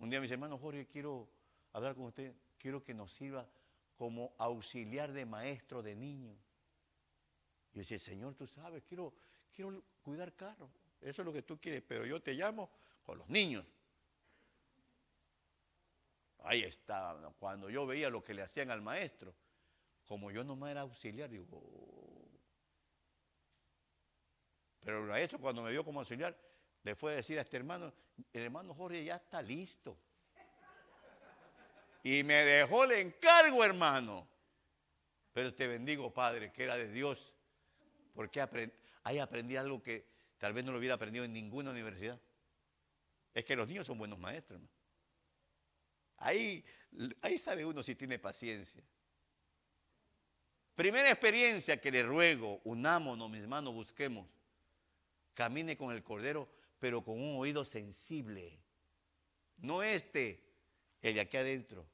[0.00, 1.28] un día me dice, hermano Jorge, quiero
[1.72, 3.46] hablar con usted, quiero que nos sirva
[3.96, 6.36] como auxiliar de maestro de niños.
[7.70, 9.12] Y yo decía, Señor, tú sabes, quiero,
[9.52, 10.70] quiero cuidar carros.
[11.02, 12.70] Eso es lo que tú quieres, pero yo te llamo
[13.02, 13.64] con los niños.
[16.38, 17.30] Ahí estaba.
[17.38, 19.34] Cuando yo veía lo que le hacían al maestro,
[20.06, 22.28] como yo nomás era auxiliar, digo, oh".
[24.80, 26.34] pero el maestro cuando me vio como auxiliar,
[26.82, 27.92] le fue a decir a este hermano,
[28.32, 29.98] el hermano Jorge ya está listo.
[32.02, 34.26] Y me dejó el encargo, hermano.
[35.32, 37.34] Pero te bendigo, Padre, que era de Dios,
[38.14, 38.44] porque
[39.04, 40.06] ahí aprendí algo que
[40.38, 42.18] tal vez no lo hubiera aprendido en ninguna universidad.
[43.34, 44.80] Es que los niños son buenos maestros, hermano.
[46.16, 46.64] Ahí,
[47.22, 48.82] ahí sabe uno si tiene paciencia.
[50.74, 54.26] Primera experiencia que le ruego, unámonos, mis hermanos, busquemos.
[55.34, 56.48] Camine con el Cordero,
[56.80, 58.58] pero con un oído sensible.
[59.58, 60.42] No este,
[61.02, 61.86] el de aquí adentro.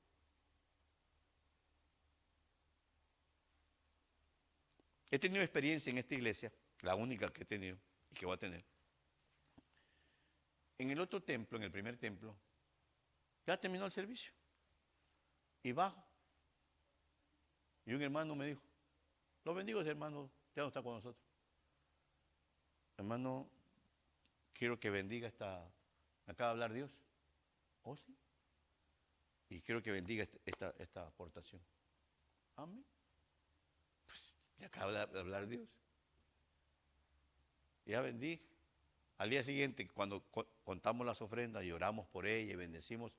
[5.10, 7.76] He tenido experiencia en esta iglesia, la única que he tenido
[8.10, 8.64] y que voy a tener.
[10.78, 12.36] En el otro templo, en el primer templo,
[13.46, 14.32] ya terminó el servicio.
[15.62, 16.04] Y bajo.
[17.86, 18.62] Y un hermano me dijo,
[19.44, 21.24] lo bendigo ese hermano, ya no está con nosotros.
[22.96, 23.48] Hermano,
[24.56, 25.70] quiero que bendiga esta,
[26.26, 26.90] acaba de hablar Dios.
[27.82, 28.16] ¿Oh sí?
[29.48, 31.62] Y quiero que bendiga este, esta, esta aportación.
[32.56, 32.84] Amén.
[34.06, 35.68] Pues ya acaba de hablar Dios.
[37.84, 38.40] Ya bendí.
[39.18, 40.22] Al día siguiente, cuando
[40.64, 43.16] contamos las ofrendas y oramos por ella y bendecimos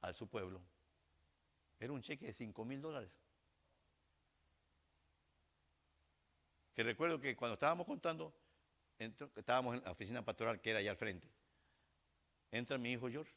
[0.00, 0.60] a su pueblo,
[1.78, 3.10] era un cheque de 5 mil dólares.
[6.74, 8.34] Que recuerdo que cuando estábamos contando,
[8.98, 11.28] estábamos en la oficina pastoral que era allá al frente,
[12.50, 13.32] entra mi hijo George.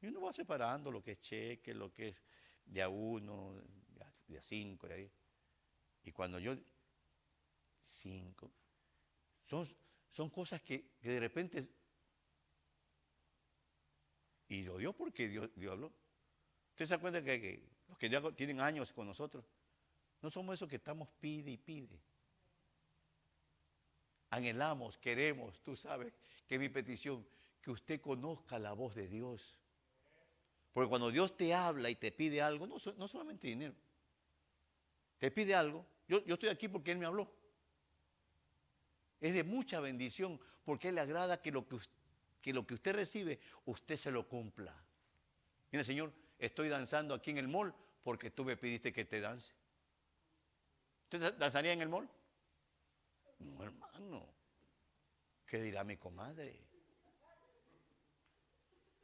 [0.00, 2.16] Y uno va separando lo que es cheque, lo que es
[2.66, 3.54] de a uno,
[4.26, 5.10] de a cinco, de ahí.
[6.02, 6.54] Y cuando yo,
[7.82, 8.50] cinco,
[9.44, 9.66] son,
[10.10, 11.66] son cosas que, que de repente
[14.48, 15.92] y lo dio porque Dios, habló.
[16.70, 19.44] ¿Usted se da cuenta que, los que ya tienen años con nosotros,
[20.20, 22.00] no somos esos que estamos pide y pide?
[24.30, 26.12] Anhelamos, queremos, tú sabes
[26.46, 27.26] que mi petición,
[27.60, 29.58] que usted conozca la voz de Dios.
[30.72, 33.74] Porque cuando Dios te habla y te pide algo, no, no solamente dinero,
[35.18, 37.30] te pide algo, yo, yo estoy aquí porque Él me habló.
[39.20, 41.78] Es de mucha bendición porque Él le agrada que lo que
[42.44, 44.76] que lo que usted recibe, usted se lo cumpla.
[45.72, 49.54] Mira, Señor, estoy danzando aquí en el mall porque tú me pidiste que te dance.
[51.04, 52.06] ¿Usted danzaría en el mall?
[53.38, 54.34] No, hermano.
[55.46, 56.64] ¿Qué dirá mi comadre?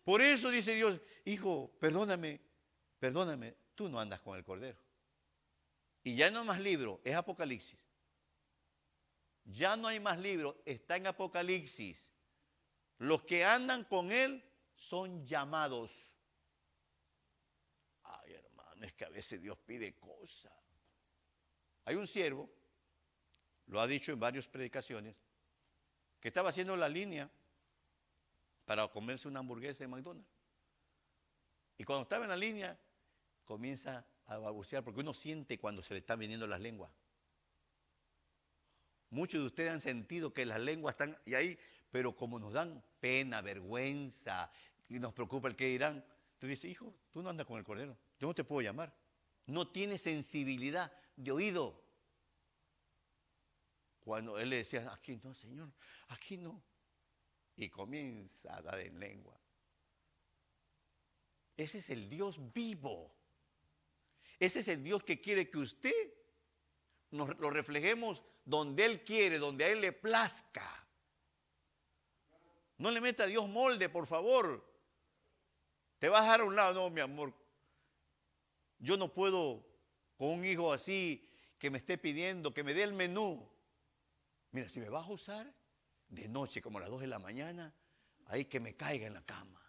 [0.04, 2.40] Por eso dice Dios, hijo, perdóname,
[2.98, 4.78] perdóname, tú no andas con el Cordero.
[6.02, 7.78] Y ya no hay más libro, es Apocalipsis.
[9.44, 12.12] Ya no hay más libro, está en Apocalipsis.
[12.98, 14.42] Los que andan con Él
[14.74, 16.14] son llamados.
[18.02, 20.52] Ay, hermano, es que a veces Dios pide cosas.
[21.84, 22.48] Hay un siervo,
[23.70, 25.14] lo ha dicho en varias predicaciones,
[26.20, 27.30] que estaba haciendo la línea
[28.64, 30.28] para comerse una hamburguesa de McDonald's.
[31.78, 32.78] Y cuando estaba en la línea,
[33.44, 36.90] comienza a balbucear, porque uno siente cuando se le están viniendo las lenguas.
[39.10, 41.58] Muchos de ustedes han sentido que las lenguas están ahí,
[41.90, 44.52] pero como nos dan pena, vergüenza,
[44.88, 46.04] y nos preocupa el que dirán,
[46.38, 48.92] tú dices, hijo, tú no andas con el cordero, yo no te puedo llamar.
[49.46, 51.89] No tienes sensibilidad de oído.
[54.00, 55.70] Cuando él le decía, aquí no, Señor,
[56.08, 56.62] aquí no.
[57.56, 59.38] Y comienza a dar en lengua.
[61.56, 63.14] Ese es el Dios vivo.
[64.38, 66.14] Ese es el Dios que quiere que usted
[67.10, 70.86] nos lo reflejemos donde Él quiere, donde a Él le plazca.
[72.78, 74.66] No le meta a Dios molde, por favor.
[75.98, 77.34] Te vas a dejar a un lado, no, mi amor.
[78.78, 79.62] Yo no puedo
[80.16, 83.49] con un hijo así que me esté pidiendo que me dé el menú.
[84.52, 85.54] Mira, si me vas a usar
[86.08, 87.72] de noche como a las 2 de la mañana,
[88.26, 89.60] ahí que me caiga en la cama.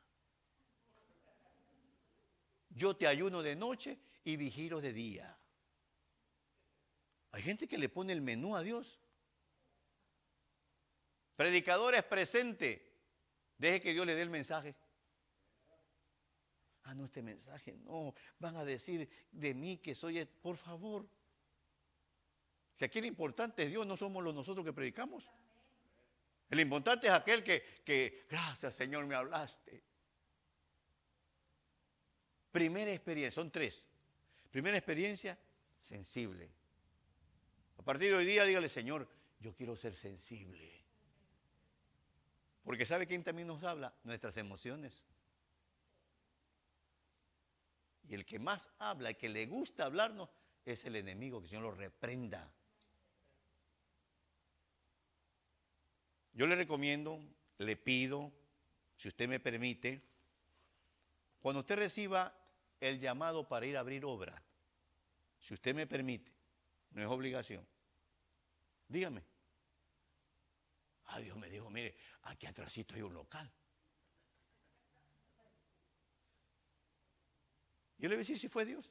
[2.70, 5.38] Yo te ayuno de noche y vigilo de día.
[7.34, 9.00] Hay gente que le pone el menú a Dios.
[11.36, 12.90] Predicadores presente.
[13.58, 14.76] Deje que Dios le dé el mensaje.
[16.84, 18.14] Ah, no, este mensaje no.
[18.40, 21.08] Van a decir de mí que soy, por favor.
[22.82, 25.30] Si aquí lo importante es Dios, no somos los nosotros que predicamos.
[26.50, 29.84] El importante es aquel que, que, gracias Señor, me hablaste.
[32.52, 33.86] Primera experiencia, son tres.
[34.50, 35.38] Primera experiencia,
[35.80, 36.50] sensible.
[37.78, 39.08] A partir de hoy día, dígale, Señor,
[39.40, 40.84] yo quiero ser sensible.
[42.64, 43.94] Porque ¿sabe quién también nos habla?
[44.06, 45.04] Nuestras emociones.
[48.10, 50.30] Y el que más habla, el que le gusta hablarnos,
[50.66, 52.52] es el enemigo, que el Señor lo reprenda.
[56.34, 57.22] Yo le recomiendo,
[57.58, 58.32] le pido,
[58.96, 60.02] si usted me permite,
[61.40, 62.34] cuando usted reciba
[62.80, 64.42] el llamado para ir a abrir obra,
[65.40, 66.32] si usted me permite,
[66.92, 67.68] no es obligación,
[68.88, 69.24] dígame.
[71.06, 73.52] Ah, Dios me dijo, mire, aquí atrásito hay un local.
[77.98, 78.90] Yo le voy a decir si fue Dios.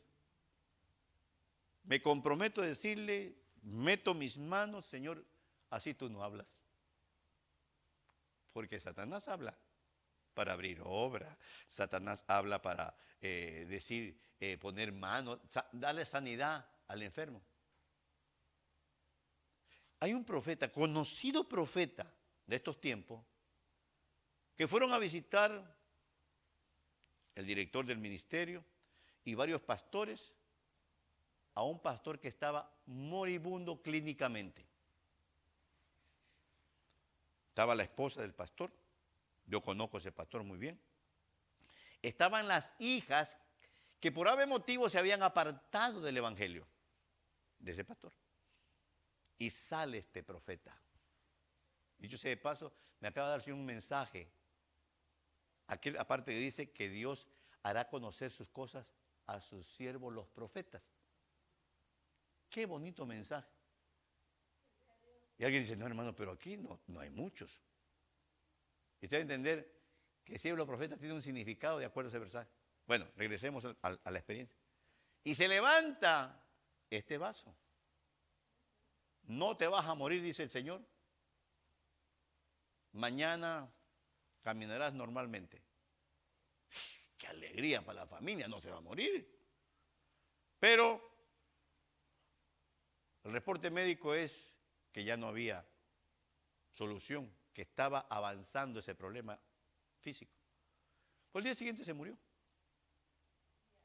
[1.84, 5.24] Me comprometo a decirle, meto mis manos, Señor,
[5.70, 6.62] así tú no hablas.
[8.52, 9.56] Porque Satanás habla
[10.34, 11.36] para abrir obra,
[11.68, 15.38] Satanás habla para eh, decir, eh, poner manos,
[15.72, 17.42] darle sanidad al enfermo.
[20.00, 22.10] Hay un profeta, conocido profeta
[22.46, 23.22] de estos tiempos,
[24.56, 25.76] que fueron a visitar
[27.34, 28.64] el director del ministerio
[29.24, 30.32] y varios pastores
[31.54, 34.69] a un pastor que estaba moribundo clínicamente.
[37.50, 38.72] Estaba la esposa del pastor,
[39.44, 40.80] yo conozco a ese pastor muy bien.
[42.00, 43.36] Estaban las hijas
[43.98, 46.66] que por ave motivo se habían apartado del evangelio
[47.58, 48.12] de ese pastor.
[49.36, 50.74] Y sale este profeta.
[51.98, 54.30] Dicho sea de paso, me acaba de darse un mensaje.
[55.66, 57.26] Aquí aparte dice que Dios
[57.64, 58.94] hará conocer sus cosas
[59.26, 60.82] a sus siervos los profetas.
[62.48, 63.59] Qué bonito mensaje.
[65.40, 67.62] Y alguien dice, no hermano, pero aquí no, no hay muchos.
[69.00, 69.80] Y usted debe entender
[70.22, 72.50] que siervo los profetas tiene un significado de acuerdo a ese mensaje.
[72.86, 74.54] Bueno, regresemos a la experiencia.
[75.24, 76.44] Y se levanta
[76.90, 77.56] este vaso.
[79.22, 80.82] No te vas a morir, dice el Señor.
[82.92, 83.72] Mañana
[84.42, 85.62] caminarás normalmente.
[87.16, 89.26] Qué alegría para la familia, no se va a morir.
[90.58, 91.00] Pero
[93.24, 94.59] el reporte médico es
[94.92, 95.66] que ya no había
[96.70, 99.38] solución, que estaba avanzando ese problema
[99.98, 100.32] físico.
[101.30, 102.16] Por el día siguiente se murió.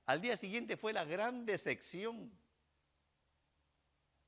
[0.06, 2.32] Al día siguiente fue la gran decepción.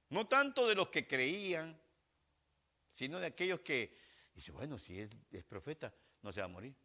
[0.10, 1.80] No tanto de los que creían,
[2.94, 3.98] sino de aquellos que
[4.34, 6.76] dicen, bueno, si él es profeta, no se va a morir.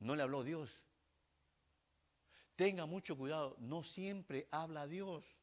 [0.00, 0.84] No le habló Dios.
[2.56, 5.41] tenga mucho cuidado, no siempre habla Dios.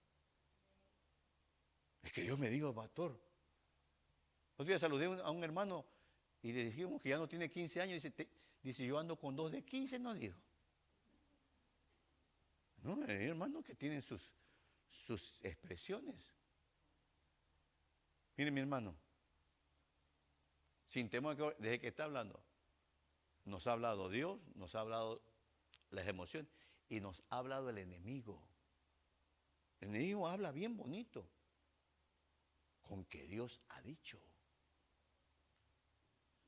[2.03, 3.19] Es que Dios me dijo, pastor.
[4.53, 5.85] Otro día saludé a un hermano
[6.41, 8.03] y le dijimos que ya no tiene 15 años.
[8.03, 8.29] Dice,
[8.61, 10.37] dice yo ando con dos de 15, no dijo.
[12.81, 14.31] No, hay hermanos que tienen sus,
[14.89, 16.33] sus expresiones.
[18.37, 18.95] Mire mi hermano,
[20.85, 22.41] sin temor desde que está hablando,
[23.43, 25.21] nos ha hablado Dios, nos ha hablado
[25.89, 26.49] las emociones
[26.87, 28.41] y nos ha hablado el enemigo.
[29.81, 31.29] El enemigo habla bien bonito,
[32.89, 34.19] con que Dios ha dicho.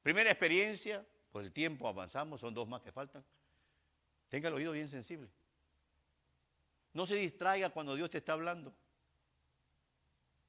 [0.02, 3.24] Primera experiencia, por el tiempo avanzamos, son dos más que faltan.
[4.28, 5.30] Tenga el oído bien sensible.
[6.94, 8.74] No se distraiga cuando Dios te está hablando.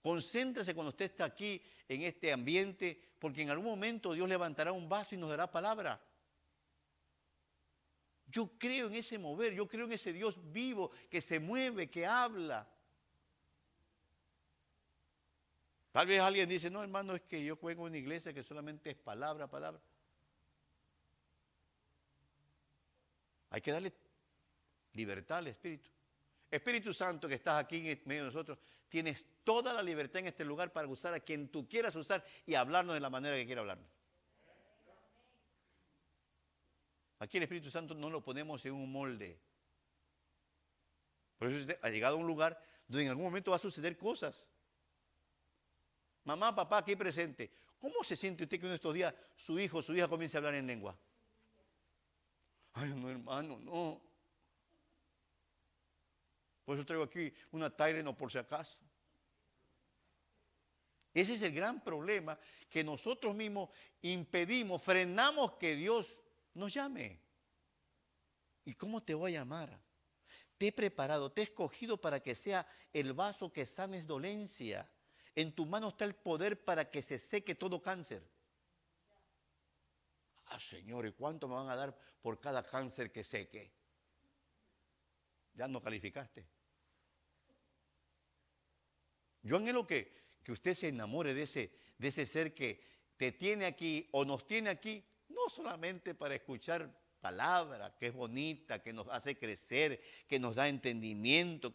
[0.00, 4.88] Concéntrese cuando usted está aquí en este ambiente, porque en algún momento Dios levantará un
[4.88, 6.02] vaso y nos dará palabra.
[8.26, 12.06] Yo creo en ese mover, yo creo en ese Dios vivo que se mueve, que
[12.06, 12.66] habla.
[15.92, 18.90] Tal vez alguien dice, no hermano, es que yo juego en una iglesia que solamente
[18.90, 19.80] es palabra, palabra.
[23.50, 23.92] Hay que darle
[24.94, 25.90] libertad al Espíritu.
[26.50, 30.44] Espíritu Santo que estás aquí en medio de nosotros, tienes toda la libertad en este
[30.44, 33.60] lugar para usar a quien tú quieras usar y hablarnos de la manera que quiera
[33.60, 33.88] hablarnos.
[37.18, 39.38] Aquí el Espíritu Santo no lo ponemos en un molde.
[41.38, 43.96] Por eso usted ha llegado a un lugar donde en algún momento va a suceder
[43.96, 44.46] cosas.
[46.24, 47.50] Mamá, papá, aquí presente.
[47.78, 50.36] ¿Cómo se siente usted que uno de estos días su hijo o su hija comience
[50.36, 50.96] a hablar en lengua?
[52.74, 54.00] Ay, no, hermano, no.
[56.64, 58.78] Por eso traigo aquí una Tylenol por si acaso.
[61.12, 62.38] Ese es el gran problema
[62.70, 63.70] que nosotros mismos
[64.00, 66.22] impedimos, frenamos que Dios
[66.54, 67.20] nos llame.
[68.64, 69.78] ¿Y cómo te voy a llamar?
[70.56, 74.88] Te he preparado, te he escogido para que sea el vaso que sanes dolencia.
[75.34, 78.22] En tu mano está el poder para que se seque todo cáncer.
[80.46, 83.72] Ah, Señor, ¿y cuánto me van a dar por cada cáncer que seque?
[85.54, 86.46] Ya no calificaste.
[89.42, 90.12] Yo anhelo que,
[90.42, 92.84] que usted se enamore de ese, de ese ser que
[93.16, 98.82] te tiene aquí o nos tiene aquí, no solamente para escuchar palabra que es bonita,
[98.82, 101.74] que nos hace crecer, que nos da entendimiento,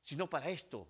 [0.00, 0.88] sino para esto,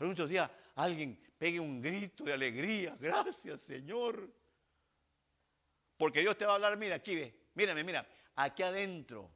[0.00, 2.96] pero muchos días alguien pegue un grito de alegría.
[2.98, 4.34] Gracias, Señor.
[5.98, 9.30] Porque Dios te va a hablar, mira, aquí ve, mírame, mira, aquí adentro.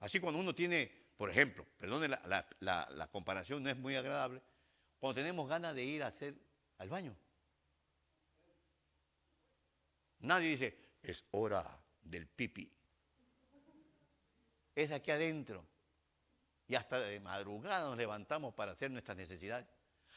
[0.00, 4.40] Así cuando uno tiene, por ejemplo, perdone la, comparación, no es muy agradable,
[4.98, 6.34] cuando tenemos ganas de ir a hacer
[6.78, 7.14] al baño.
[10.20, 12.72] Nadie dice, es hora del pipi.
[14.74, 15.73] Es aquí adentro
[16.66, 19.66] y hasta de madrugada nos levantamos para hacer nuestras necesidades.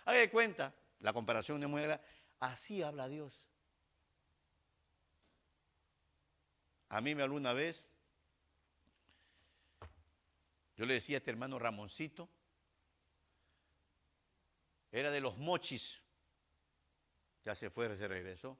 [0.06, 2.04] Haga de cuenta, la comparación es muy grande.
[2.40, 3.48] Así habla Dios.
[6.90, 7.90] A mí me habló una vez,
[10.78, 12.30] yo le decía a este hermano Ramoncito,
[14.90, 16.02] era de los mochis,
[17.44, 18.58] ya se fue, se regresó.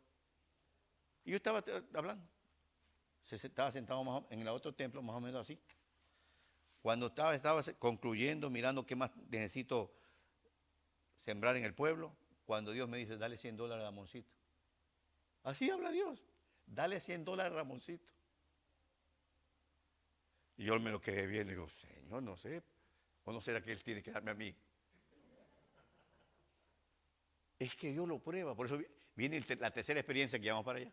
[1.24, 1.64] Y yo estaba
[1.94, 2.28] hablando,
[3.24, 5.58] se estaba sentado en el otro templo, más o menos así.
[6.82, 9.94] Cuando estaba, estaba concluyendo, mirando qué más necesito
[11.20, 12.16] sembrar en el pueblo,
[12.46, 14.32] cuando Dios me dice, dale 100 dólares a Ramoncito.
[15.44, 16.26] Así habla Dios,
[16.66, 18.10] dale 100 dólares a Ramoncito.
[20.58, 22.64] Y yo me lo quedé bien, digo, Señor, no sé,
[23.26, 24.56] o no será que Él tiene que darme a mí.
[27.60, 28.80] Es que Dios lo prueba, por eso
[29.16, 30.92] viene la tercera experiencia que vamos para allá.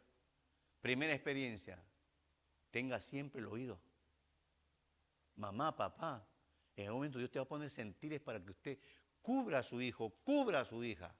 [0.80, 1.82] Primera experiencia,
[2.70, 3.78] tenga siempre el oído
[5.36, 6.26] mamá, papá,
[6.76, 8.78] en algún momento Dios te va a poner sentires para que usted
[9.22, 11.14] cubra a su hijo, cubra a su hija.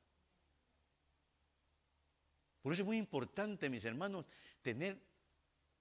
[2.60, 4.26] Por eso es muy importante, mis hermanos,
[4.62, 5.00] tener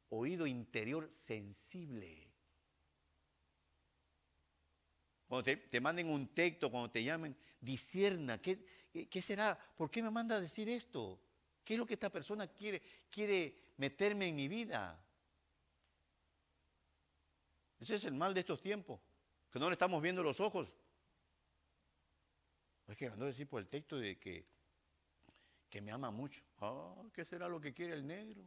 [0.09, 2.29] oído interior sensible.
[5.27, 8.63] Cuando te, manden un texto, cuando te llamen, disierna, ¿qué,
[9.09, 9.57] ¿qué, será?
[9.75, 11.19] ¿Por qué me manda a decir esto?
[11.63, 15.02] ¿Qué es lo que esta persona quiere, quiere meterme en mi vida?
[17.83, 19.01] Ese es el mal de estos tiempos,
[19.51, 20.73] que no le estamos viendo los ojos.
[22.87, 24.45] Es que ando a decir por el texto de que,
[25.69, 26.41] que me ama mucho.
[26.59, 28.41] Ah, ¿Qué será lo que quiere el negro?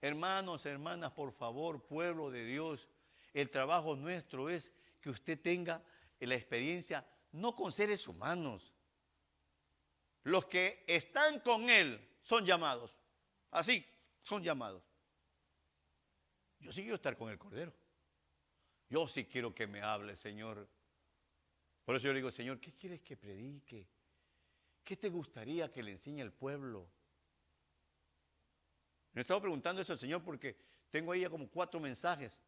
[0.00, 2.88] Hermanos, hermanas, por favor, pueblo de Dios,
[3.34, 4.70] el trabajo nuestro es
[5.00, 5.82] que usted tenga
[6.20, 8.72] la experiencia no con seres humanos.
[10.22, 12.96] Los que están con Él son llamados.
[13.50, 13.84] Así
[14.22, 14.91] son llamados.
[16.62, 17.74] Yo sí quiero estar con el Cordero.
[18.88, 20.68] Yo sí quiero que me hable, Señor.
[21.84, 23.88] Por eso yo le digo, Señor, ¿qué quieres que predique?
[24.84, 26.88] ¿Qué te gustaría que le enseñe al pueblo?
[29.12, 30.56] Me he estado preguntando eso al Señor porque
[30.90, 32.40] tengo ahí ya como cuatro mensajes,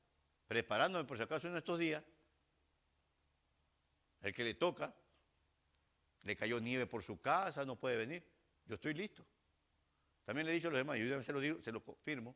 [0.46, 2.02] preparándome por si acaso en estos días.
[4.22, 4.94] El que le toca,
[6.22, 8.24] le cayó nieve por su casa, no puede venir.
[8.64, 9.26] Yo estoy listo.
[10.24, 12.34] También le he dicho a los hermanos, yo ya se lo digo, se lo confirmo.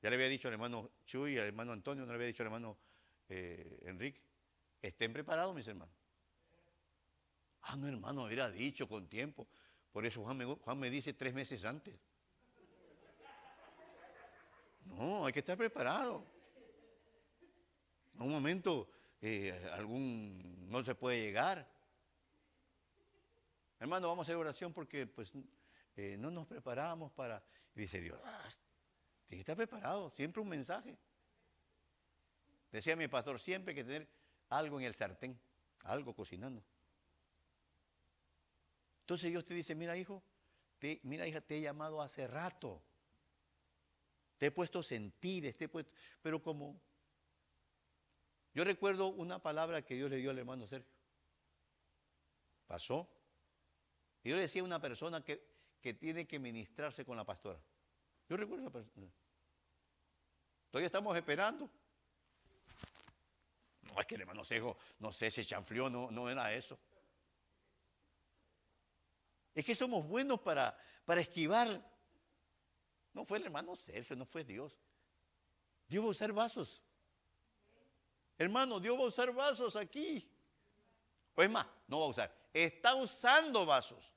[0.00, 2.48] Ya le había dicho al hermano Chuy, al hermano Antonio, no le había dicho al
[2.48, 2.78] hermano
[3.28, 4.20] eh, Enrique.
[4.80, 5.94] Estén preparados, mis hermanos.
[7.62, 9.48] Ah, no, hermano, hubiera dicho con tiempo.
[9.92, 11.98] Por eso Juan me, dice tres meses antes.
[14.84, 16.24] No, hay que estar preparado.
[18.14, 18.88] En un momento
[19.20, 21.68] eh, algún no se puede llegar.
[23.80, 25.32] Hermano, vamos a hacer oración porque pues
[25.96, 27.42] eh, no nos preparamos para...
[27.74, 28.20] dice Dios,
[29.28, 30.96] tiene que estar preparado, siempre un mensaje.
[32.72, 34.08] Decía mi pastor, siempre hay que tener
[34.48, 35.38] algo en el sartén,
[35.84, 36.64] algo cocinando.
[39.02, 40.22] Entonces Dios te dice, mira hijo,
[41.02, 42.82] mira hija, te he llamado hace rato.
[44.38, 45.92] Te he puesto sentir, te he puesto...
[46.22, 46.80] Pero como...
[48.54, 50.90] Yo recuerdo una palabra que Dios le dio al hermano Sergio.
[52.66, 53.08] Pasó.
[54.22, 55.42] Y yo le decía a una persona que,
[55.80, 57.60] que tiene que ministrarse con la pastora.
[58.28, 59.06] Yo recuerdo esa persona.
[60.70, 61.70] Todavía estamos esperando.
[63.82, 66.78] No, es que el hermano Sergio, no sé, se chanflió, no, no era eso.
[69.54, 71.82] Es que somos buenos para, para esquivar.
[73.14, 74.78] No fue el hermano Sergio, no fue Dios.
[75.88, 76.82] Dios va a usar vasos.
[78.36, 80.30] Hermano, Dios va a usar vasos aquí.
[81.34, 82.34] O es más, no va a usar.
[82.52, 84.12] Está usando vasos.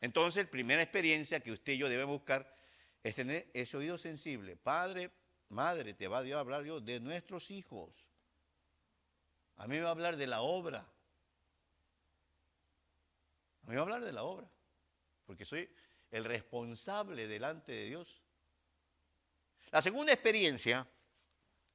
[0.00, 2.53] Entonces, primera experiencia que usted y yo debemos buscar
[3.04, 4.56] es tener ese oído sensible.
[4.56, 5.10] Padre,
[5.50, 8.08] madre, te va a hablar Dios de nuestros hijos.
[9.56, 10.80] A mí me va a hablar de la obra.
[13.62, 14.50] A mí me va a hablar de la obra,
[15.26, 15.70] porque soy
[16.10, 18.22] el responsable delante de Dios.
[19.70, 20.88] La segunda experiencia,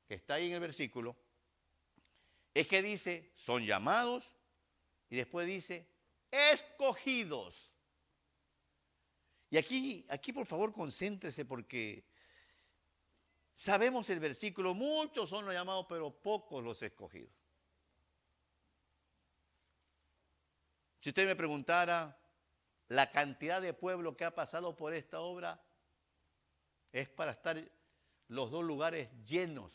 [0.08, 1.16] que está ahí en el versículo,
[2.56, 4.32] es que dice, son llamados,
[5.12, 5.88] y después dice,
[6.32, 7.69] escogidos.
[9.50, 12.06] Y aquí, aquí por favor concéntrese porque
[13.56, 17.34] sabemos el versículo, muchos son los llamados, pero pocos los escogidos.
[21.00, 22.18] Si usted me preguntara
[22.90, 25.64] la cantidad de pueblo que ha pasado por esta obra,
[26.92, 27.64] es para estar
[28.28, 29.72] los dos lugares llenos.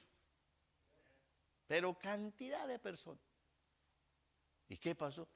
[1.67, 3.25] Pero cantidad de personas.
[4.69, 5.29] ¿Y qué pasó?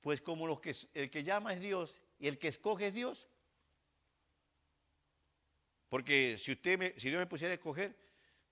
[0.00, 3.26] Pues como los que, el que llama es Dios y el que escoge es Dios.
[5.88, 7.96] Porque si usted me, si Dios me pusiera a escoger,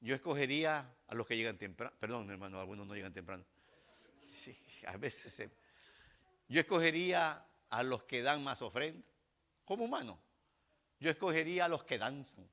[0.01, 1.95] yo escogería a los que llegan temprano.
[1.99, 3.45] Perdón, hermano, algunos no llegan temprano.
[4.23, 5.49] Sí, a veces
[6.49, 9.07] yo escogería a los que dan más ofrenda,
[9.65, 10.19] como humano.
[10.99, 12.49] Yo escogería a los que danzan.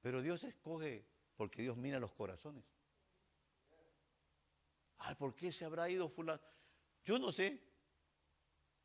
[0.00, 1.04] Pero Dios escoge
[1.36, 2.64] porque Dios mira los corazones.
[4.98, 6.40] Ay, ¿por qué se habrá ido fulano?
[7.04, 7.60] Yo no sé.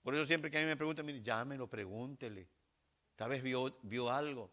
[0.01, 2.47] Por eso siempre que a mí me preguntan, mire, llámelo, pregúntele.
[3.15, 4.51] Tal vez vio, vio algo.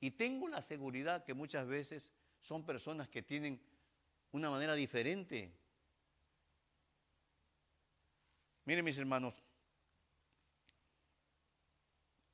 [0.00, 3.60] Y tengo la seguridad que muchas veces son personas que tienen
[4.32, 5.52] una manera diferente
[8.70, 9.42] Miren mis hermanos,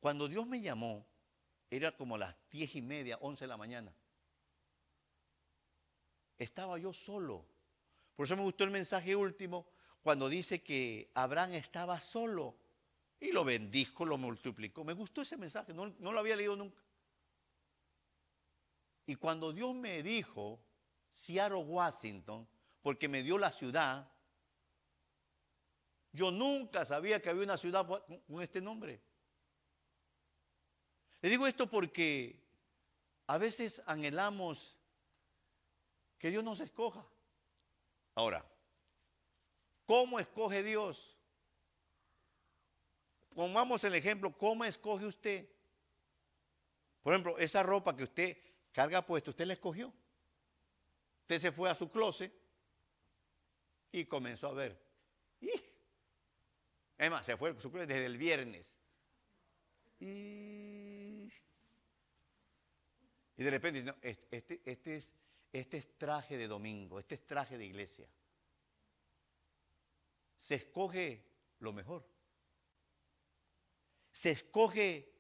[0.01, 1.07] cuando Dios me llamó,
[1.71, 3.91] era como las diez y media, once de la mañana.
[6.37, 7.47] Estaba yo solo.
[8.15, 9.67] Por eso me gustó el mensaje último,
[10.03, 12.55] cuando dice que Abraham estaba solo
[13.19, 14.85] y lo bendijo, lo multiplicó.
[14.85, 16.83] Me gustó ese mensaje, no, no lo había leído nunca.
[19.07, 20.61] Y cuando Dios me dijo,
[21.11, 22.47] Seattle, Washington,
[22.83, 24.11] porque me dio la ciudad,
[26.13, 29.01] yo nunca sabía que había una ciudad con este nombre.
[31.21, 32.45] Le digo esto porque
[33.27, 34.77] a veces anhelamos
[36.19, 37.07] que Dios nos escoja.
[38.15, 38.45] Ahora,
[39.85, 41.17] ¿cómo escoge Dios?
[43.35, 45.49] Pongamos el ejemplo, ¿cómo escoge usted?
[47.03, 48.46] Por ejemplo, esa ropa que usted
[48.77, 49.91] carga puesta, usted la escogió.
[51.23, 52.31] Usted se fue a su closet
[53.91, 54.79] y comenzó a ver.
[56.99, 58.79] Es más, se fue desde el viernes.
[59.99, 61.27] Y,
[63.37, 65.11] de repente, no, este, este, es,
[65.55, 68.07] este es traje de domingo, este es traje de iglesia.
[70.37, 71.25] Se escoge
[71.61, 72.07] lo mejor.
[74.13, 75.15] Se escoge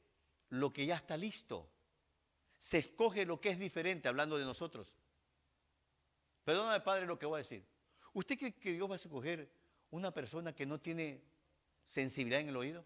[0.51, 1.71] lo que ya está listo.
[2.67, 4.93] Se escoge lo que es diferente, hablando de nosotros.
[6.43, 7.65] Perdóname, Padre, lo que voy a decir.
[8.13, 9.49] ¿Usted cree que Dios va a escoger
[9.91, 11.23] una persona que no tiene
[11.85, 12.85] sensibilidad en el oído?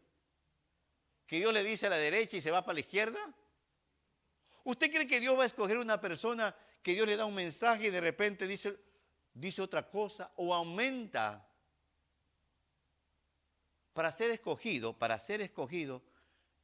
[1.26, 3.34] ¿Que Dios le dice a la derecha y se va para la izquierda?
[4.64, 7.86] ¿Usted cree que Dios va a escoger una persona que Dios le da un mensaje
[7.86, 8.78] y de repente dice,
[9.32, 11.48] dice otra cosa o aumenta?
[13.94, 16.02] Para ser escogido, para ser escogido,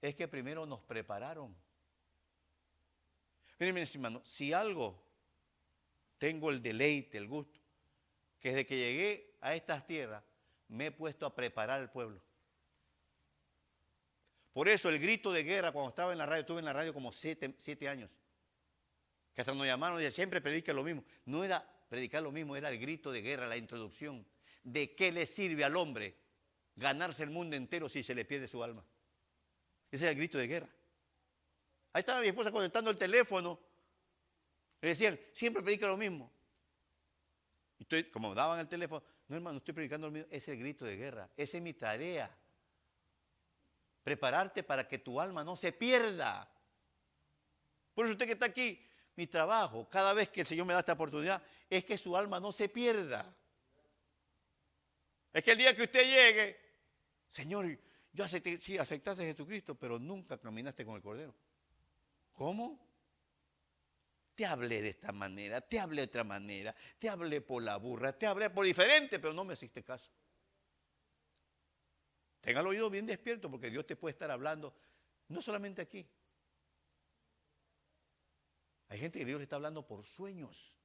[0.02, 1.56] es que primero nos prepararon.
[3.58, 5.02] Miren, hermano, si algo
[6.18, 7.60] tengo el deleite, el gusto,
[8.40, 10.22] que desde que llegué a estas tierras
[10.68, 12.20] me he puesto a preparar al pueblo.
[14.52, 16.94] Por eso el grito de guerra, cuando estaba en la radio, estuve en la radio
[16.94, 17.54] como siete,
[17.88, 18.10] años,
[19.34, 21.04] que hasta nos llamaron y siempre predica lo mismo.
[21.26, 24.26] No era predicar lo mismo, era el grito de guerra, la introducción.
[24.62, 26.16] ¿De qué le sirve al hombre
[26.74, 28.82] ganarse el mundo entero si se le pierde su alma?
[29.90, 30.68] Ese era el grito de guerra.
[31.96, 33.58] Ahí estaba mi esposa conectando el teléfono.
[34.82, 36.30] Le decían, siempre predica lo mismo.
[37.78, 40.28] Y como daban el teléfono, no hermano, estoy predicando lo mismo.
[40.30, 41.30] Es el grito de guerra.
[41.34, 42.30] Esa es mi tarea.
[44.02, 46.46] Prepararte para que tu alma no se pierda.
[47.94, 50.80] Por eso usted que está aquí, mi trabajo, cada vez que el Señor me da
[50.80, 53.34] esta oportunidad, es que su alma no se pierda.
[55.32, 56.60] Es que el día que usted llegue,
[57.26, 57.66] Señor,
[58.12, 61.34] yo acepté, sí, aceptaste a Jesucristo, pero nunca caminaste con el Cordero.
[62.36, 62.78] ¿Cómo?
[64.34, 68.12] Te hablé de esta manera, te hablé de otra manera, te hablé por la burra,
[68.12, 70.10] te hablé por diferente, pero no me hiciste caso.
[72.42, 74.74] Tenga el oído bien despierto porque Dios te puede estar hablando,
[75.28, 76.06] no solamente aquí.
[78.88, 80.76] Hay gente que Dios le está hablando por sueños.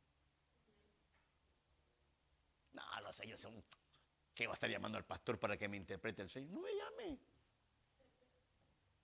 [2.72, 3.62] No, los sueños son...
[4.34, 6.48] ¿Qué va a estar llamando al pastor para que me interprete el sueño?
[6.50, 7.20] No me llame.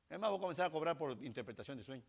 [0.10, 2.08] Además voy a comenzar a cobrar por interpretación de sueños.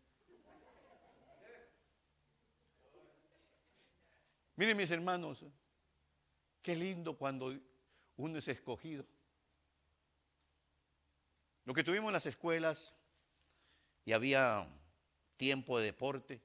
[4.59, 5.45] Miren mis hermanos,
[6.61, 7.57] qué lindo cuando
[8.17, 9.05] uno es escogido.
[11.63, 12.97] Lo que tuvimos en las escuelas
[14.03, 14.67] y había
[15.37, 16.41] tiempo de deporte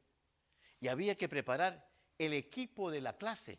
[0.79, 3.59] y había que preparar el equipo de la clase.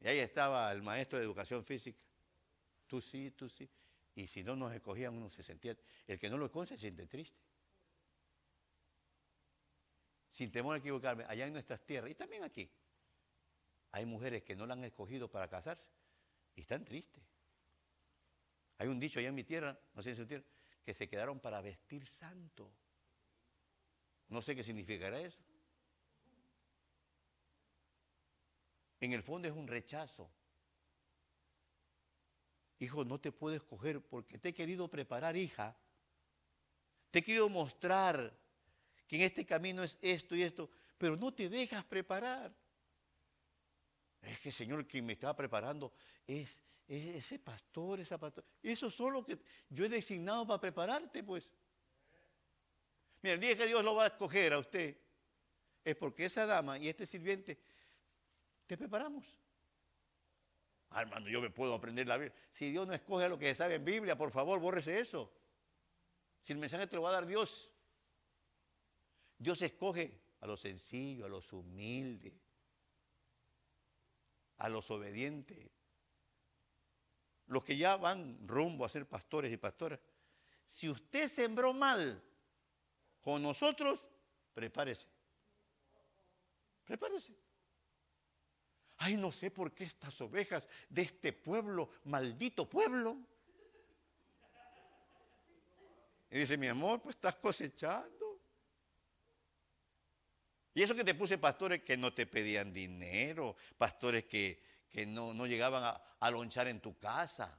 [0.00, 2.02] Y ahí estaba el maestro de educación física.
[2.88, 3.70] Tú sí, tú sí.
[4.16, 5.76] Y si no nos escogían, uno se sentía.
[6.04, 7.51] El que no lo escoge se siente triste
[10.32, 12.68] sin temor a equivocarme, allá en nuestras tierras y también aquí,
[13.90, 15.84] hay mujeres que no la han escogido para casarse
[16.56, 17.22] y están tristes.
[18.78, 20.44] Hay un dicho allá en mi tierra, no sé en su tierra,
[20.82, 22.72] que se quedaron para vestir santo.
[24.28, 25.38] No sé qué significará eso.
[29.00, 30.30] En el fondo es un rechazo.
[32.78, 35.76] Hijo, no te puedo escoger porque te he querido preparar, hija.
[37.10, 38.41] Te he querido mostrar
[39.12, 42.50] que en este camino es esto y esto, pero no te dejas preparar.
[44.22, 45.92] Es que Señor, quien me está preparando
[46.26, 48.42] es, ese pastor, esa pastor.
[48.62, 49.38] Eso solo que
[49.68, 51.52] yo he designado para prepararte, pues.
[53.20, 54.96] Mira, el día que Dios lo va a escoger a usted,
[55.84, 57.60] es porque esa dama y este sirviente
[58.66, 59.26] te preparamos.
[60.88, 62.34] Ah, hermano, yo me puedo aprender la Biblia.
[62.50, 65.30] Si Dios no escoge a lo que se sabe en Biblia, por favor, bórrese eso.
[66.44, 67.71] Si el mensaje te lo va a dar Dios,
[69.42, 72.32] Dios escoge a los sencillos, a los humildes,
[74.58, 75.68] a los obedientes,
[77.46, 79.98] los que ya van rumbo a ser pastores y pastoras.
[80.64, 82.22] Si usted sembró mal
[83.20, 84.08] con nosotros,
[84.54, 85.08] prepárese.
[86.84, 87.34] Prepárese.
[88.98, 93.16] Ay, no sé por qué estas ovejas de este pueblo, maldito pueblo.
[96.30, 98.21] Y dice, mi amor, pues estás cosechando.
[100.74, 104.62] Y eso que te puse pastores que no te pedían dinero, pastores que,
[105.06, 107.58] no, llegaban a, a lonchar en tu casa.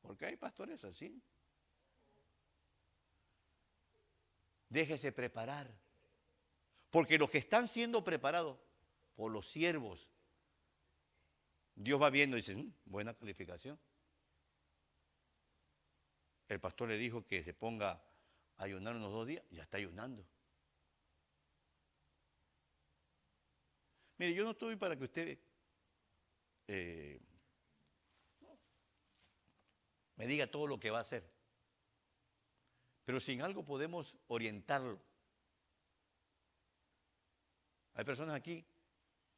[0.00, 1.20] Porque hay pastores así.
[4.68, 5.70] Déjese preparar.
[6.90, 8.58] Porque los que están siendo preparados
[9.14, 10.08] por los siervos,
[11.74, 13.78] Dios va viendo y dice, mm, buena calificación.
[16.48, 17.92] El pastor le dijo que se ponga
[18.58, 20.26] a ayunar unos dos días, ya está ayunando.
[24.22, 25.36] Mire, yo no estoy para que usted
[26.68, 27.20] eh,
[30.14, 31.28] me diga todo lo que va a hacer.
[33.04, 35.02] Pero sin algo podemos orientarlo.
[37.94, 38.64] Hay personas aquí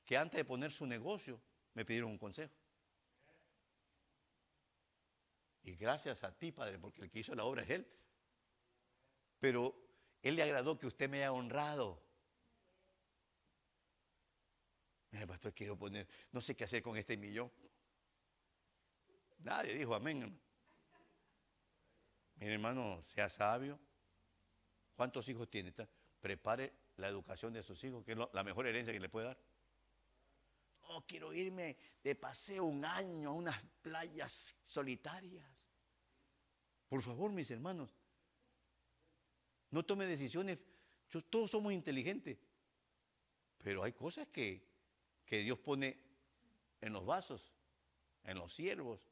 [0.04, 1.40] que antes de poner su negocio
[1.72, 2.54] me pidieron un consejo.
[5.62, 7.90] Y gracias a ti, Padre, porque el que hizo la obra es Él.
[9.40, 9.74] Pero
[10.20, 12.03] Él le agradó que usted me haya honrado.
[15.14, 17.48] Mira, pastor, quiero poner, no sé qué hacer con este millón.
[19.38, 20.40] Nadie dijo amén.
[22.34, 23.78] Mire, hermano, sea sabio.
[24.96, 25.72] ¿Cuántos hijos tiene?
[26.20, 29.38] Prepare la educación de sus hijos, que es la mejor herencia que le puede dar.
[30.88, 35.64] No, quiero irme de paseo un año a unas playas solitarias.
[36.88, 37.94] Por favor, mis hermanos,
[39.70, 40.58] no tome decisiones.
[41.30, 42.36] Todos somos inteligentes,
[43.58, 44.73] pero hay cosas que,
[45.24, 45.98] que Dios pone
[46.80, 47.52] en los vasos,
[48.24, 49.08] en los siervos,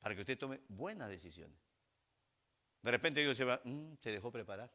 [0.00, 1.58] para que usted tome buenas decisiones.
[2.82, 4.70] De repente Dios mm, se dejó preparar.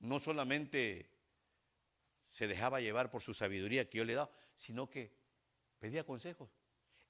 [0.00, 1.08] No solamente
[2.28, 5.14] se dejaba llevar por su sabiduría que yo le he dado, sino que
[5.78, 6.50] pedía consejos.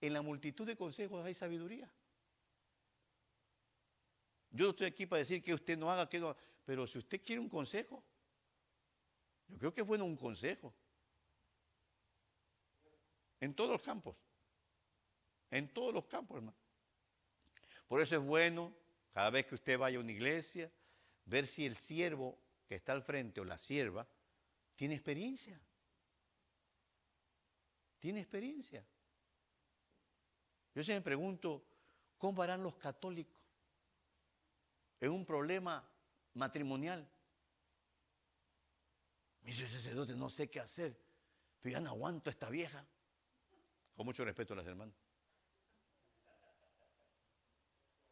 [0.01, 1.91] En la multitud de consejos hay sabiduría.
[4.51, 7.21] Yo no estoy aquí para decir que usted no haga, que no pero si usted
[7.23, 8.05] quiere un consejo,
[9.49, 10.75] yo creo que es bueno un consejo.
[13.41, 14.17] En todos los campos.
[15.51, 16.57] En todos los campos, hermano.
[17.87, 18.75] Por eso es bueno,
[19.11, 20.73] cada vez que usted vaya a una iglesia,
[21.27, 24.07] ver si el siervo que está al frente o la sierva
[24.77, 25.61] tiene experiencia.
[27.99, 28.85] Tiene experiencia.
[30.75, 31.65] Yo se me pregunto,
[32.17, 33.41] ¿cómo harán los católicos
[35.01, 35.87] en un problema
[36.35, 37.07] matrimonial?
[39.43, 40.97] Me dice sacerdote, no sé qué hacer,
[41.61, 42.85] pero ya no aguanto a esta vieja.
[43.95, 44.95] Con mucho respeto a las hermanas.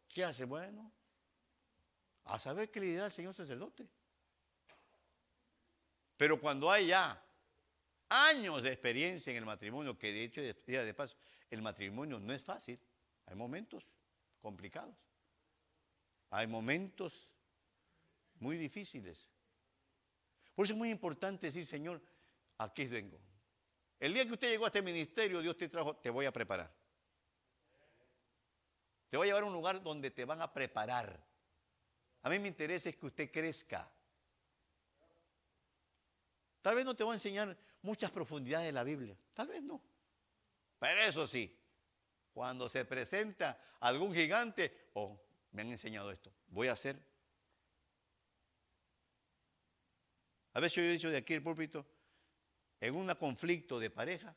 [0.08, 0.44] ¿Qué hace?
[0.44, 0.92] Bueno,
[2.24, 3.88] a saber qué le dirá el señor sacerdote.
[6.16, 7.22] Pero cuando hay ya
[8.08, 11.16] años de experiencia en el matrimonio, que de hecho, de paso,
[11.48, 12.78] el matrimonio no es fácil,
[13.26, 13.84] hay momentos
[14.40, 14.96] complicados,
[16.30, 17.30] hay momentos
[18.40, 19.30] muy difíciles.
[20.54, 22.00] Por eso es muy importante decir, Señor,
[22.58, 23.18] aquí vengo.
[23.98, 26.72] El día que usted llegó a este ministerio, Dios te trajo, te voy a preparar.
[29.10, 31.22] Te voy a llevar a un lugar donde te van a preparar.
[32.22, 33.90] A mí me interesa es que usted crezca.
[36.62, 39.16] Tal vez no te voy a enseñar muchas profundidades de la Biblia.
[39.34, 39.82] Tal vez no.
[40.78, 41.58] Pero eso sí,
[42.32, 45.20] cuando se presenta algún gigante, oh,
[45.52, 47.09] me han enseñado esto, voy a hacer.
[50.52, 51.86] A veces yo he dicho de aquí el púlpito,
[52.80, 54.34] en un conflicto de pareja,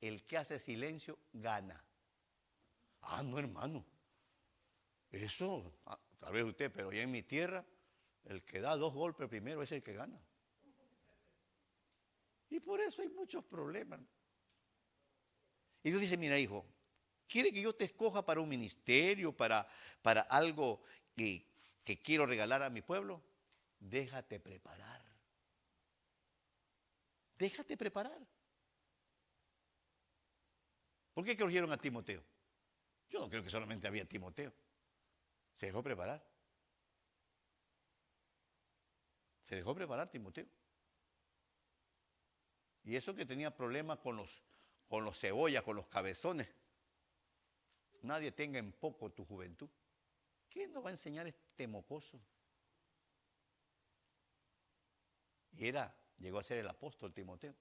[0.00, 1.82] el que hace silencio gana.
[3.02, 3.84] Ah, no, hermano.
[5.10, 7.64] Eso, ah, tal vez usted, pero ya en mi tierra,
[8.24, 10.20] el que da dos golpes primero es el que gana.
[12.50, 14.00] Y por eso hay muchos problemas.
[15.82, 16.66] Y Dios dice, mira hijo,
[17.28, 19.68] ¿quiere que yo te escoja para un ministerio, para,
[20.02, 20.82] para algo
[21.14, 21.46] que,
[21.84, 23.22] que quiero regalar a mi pueblo?
[23.78, 25.05] Déjate preparar.
[27.38, 28.26] Déjate preparar.
[31.12, 32.22] ¿Por qué escogieron a Timoteo?
[33.08, 34.52] Yo no creo que solamente había Timoteo.
[35.52, 36.22] Se dejó preparar.
[39.44, 40.46] Se dejó preparar Timoteo.
[42.84, 44.42] Y eso que tenía problemas con los,
[44.88, 46.48] con los cebollas, con los cabezones.
[48.02, 49.68] Nadie tenga en poco tu juventud.
[50.48, 52.20] ¿Quién nos va a enseñar este mocoso?
[55.52, 57.54] Y era, llegó a ser el apóstol Timoteo.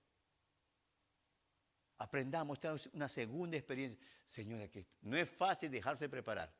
[1.97, 4.05] Aprendamos, esta es una segunda experiencia.
[4.25, 6.53] Señora, que no es fácil dejarse preparar.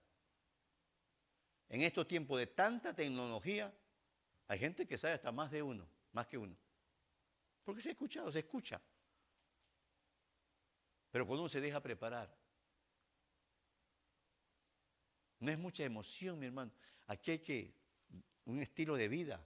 [1.68, 3.74] En estos tiempos de tanta tecnología,
[4.48, 6.56] hay gente que sabe hasta más de uno, más que uno.
[7.64, 8.80] Porque se ha escuchado, se escucha.
[11.12, 12.34] Pero cuando uno se deja preparar,
[15.40, 16.72] no es mucha emoción, mi hermano.
[17.08, 17.74] Aquí hay que
[18.46, 19.46] un estilo de vida,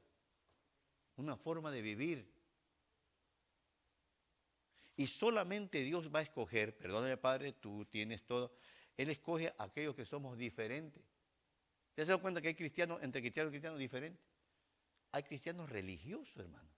[1.15, 2.38] una forma de vivir.
[4.99, 8.51] Y solamente Dios va a escoger, perdóname Padre, tú tienes todo,
[8.97, 11.01] Él escoge a aquellos que somos diferentes.
[11.93, 14.21] ¿Te has dado cuenta que hay cristianos, entre cristianos y cristianos diferentes?
[15.13, 16.69] Hay cristianos religiosos, hermano.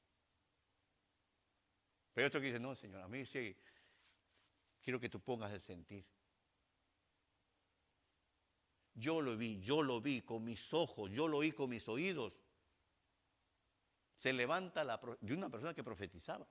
[2.14, 3.58] Pero hay que dice, no, Señor, a mí sí,
[4.84, 6.06] quiero que tú pongas el sentir.
[8.94, 12.40] Yo lo vi, yo lo vi con mis ojos, yo lo oí con mis oídos.
[14.16, 16.48] Se levanta la, de una persona que profetizaba.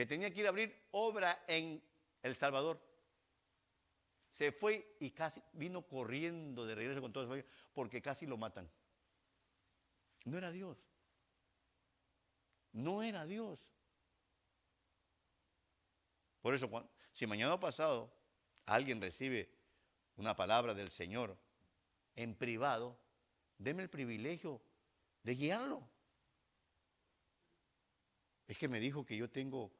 [0.00, 1.78] Que tenía que ir a abrir obra en
[2.22, 2.80] El Salvador.
[4.30, 8.38] Se fue y casi vino corriendo de regreso con todo su familia porque casi lo
[8.38, 8.66] matan.
[10.24, 10.78] No era Dios.
[12.72, 13.68] No era Dios.
[16.40, 16.70] Por eso
[17.12, 18.10] Si mañana pasado
[18.64, 19.52] alguien recibe
[20.16, 21.36] una palabra del Señor
[22.16, 22.98] en privado,
[23.58, 24.62] deme el privilegio
[25.24, 25.86] de guiarlo.
[28.48, 29.78] Es que me dijo que yo tengo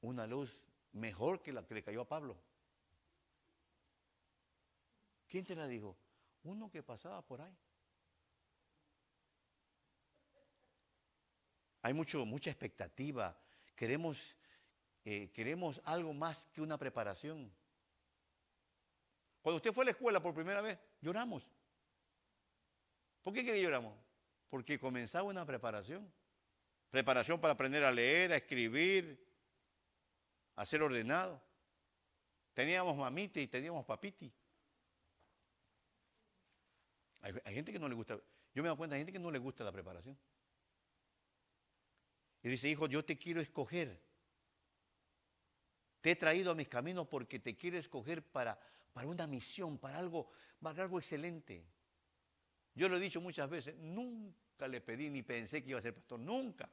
[0.00, 0.56] una luz
[0.92, 2.36] mejor que la que le cayó a Pablo.
[5.28, 5.96] ¿Quién te la dijo?
[6.42, 7.56] Uno que pasaba por ahí.
[11.82, 13.38] Hay mucho, mucha expectativa.
[13.74, 14.36] Queremos,
[15.04, 17.50] eh, queremos algo más que una preparación.
[19.40, 21.48] Cuando usted fue a la escuela por primera vez, lloramos.
[23.22, 23.96] ¿Por qué que lloramos?
[24.48, 26.12] Porque comenzaba una preparación.
[26.90, 29.29] Preparación para aprender a leer, a escribir,
[30.56, 31.40] a ser ordenado.
[32.54, 34.32] Teníamos mamita y teníamos papiti.
[37.22, 38.18] Hay, gente que no le gusta,
[38.54, 40.18] yo me doy cuenta, hay gente que no le gusta la preparación.
[42.42, 44.00] Y dice, hijo, yo te quiero escoger.
[46.00, 48.58] Te he traído a mis caminos porque te quiero escoger para,
[48.94, 50.30] para una misión, para algo,
[50.60, 51.62] para algo excelente.
[52.74, 55.94] Yo lo he dicho muchas veces, nunca le pedí ni pensé que iba a ser
[55.94, 56.70] pastor, nunca.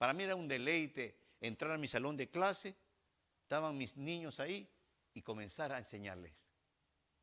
[0.00, 2.74] Para mí era un deleite entrar a mi salón de clase,
[3.42, 4.66] estaban mis niños ahí
[5.12, 6.32] y comenzar a enseñarles.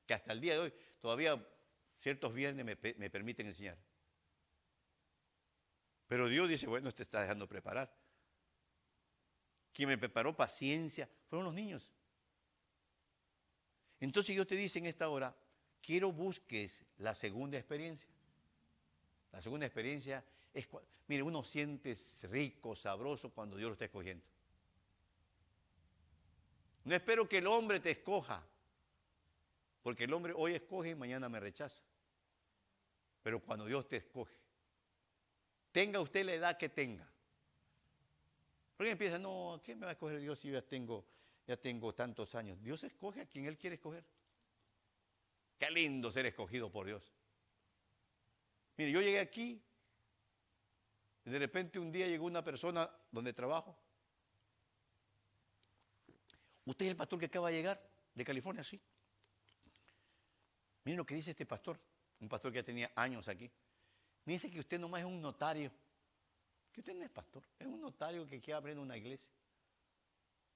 [0.06, 1.44] Que hasta el día de hoy todavía
[1.96, 3.80] ciertos viernes me, me permiten enseñar.
[6.06, 7.92] Pero Dios dice, bueno, te está dejando preparar.
[9.74, 11.92] Quien me preparó paciencia fueron los niños.
[14.00, 15.36] Entonces Dios te dice en esta hora,
[15.82, 18.08] quiero busques la segunda experiencia.
[19.32, 20.24] La segunda experiencia
[21.08, 24.24] mire, uno siente rico, sabroso cuando Dios lo está escogiendo.
[26.84, 28.46] No espero que el hombre te escoja,
[29.84, 31.84] porque el hombre hoy escoge y mañana me rechaza.
[33.24, 34.36] Pero cuando Dios te escoge,
[35.72, 37.08] tenga usted la edad que tenga.
[38.78, 41.06] Porque empieza, no, ¿qué me va a escoger Dios si yo ya tengo,
[41.46, 42.62] ya tengo tantos años?
[42.62, 44.06] Dios escoge a quien Él quiere escoger.
[45.60, 47.12] Qué lindo ser escogido por Dios.
[48.78, 49.62] Mire, yo llegué aquí
[51.28, 53.78] y de repente un día llegó una persona donde trabajo.
[56.64, 58.80] Usted es el pastor que acaba de llegar de California, sí.
[60.86, 61.78] Miren lo que dice este pastor,
[62.22, 63.52] un pastor que ya tenía años aquí.
[64.24, 65.70] Me dice que usted nomás es un notario.
[66.72, 69.30] Que usted no es pastor, es un notario que quiere abrir una iglesia.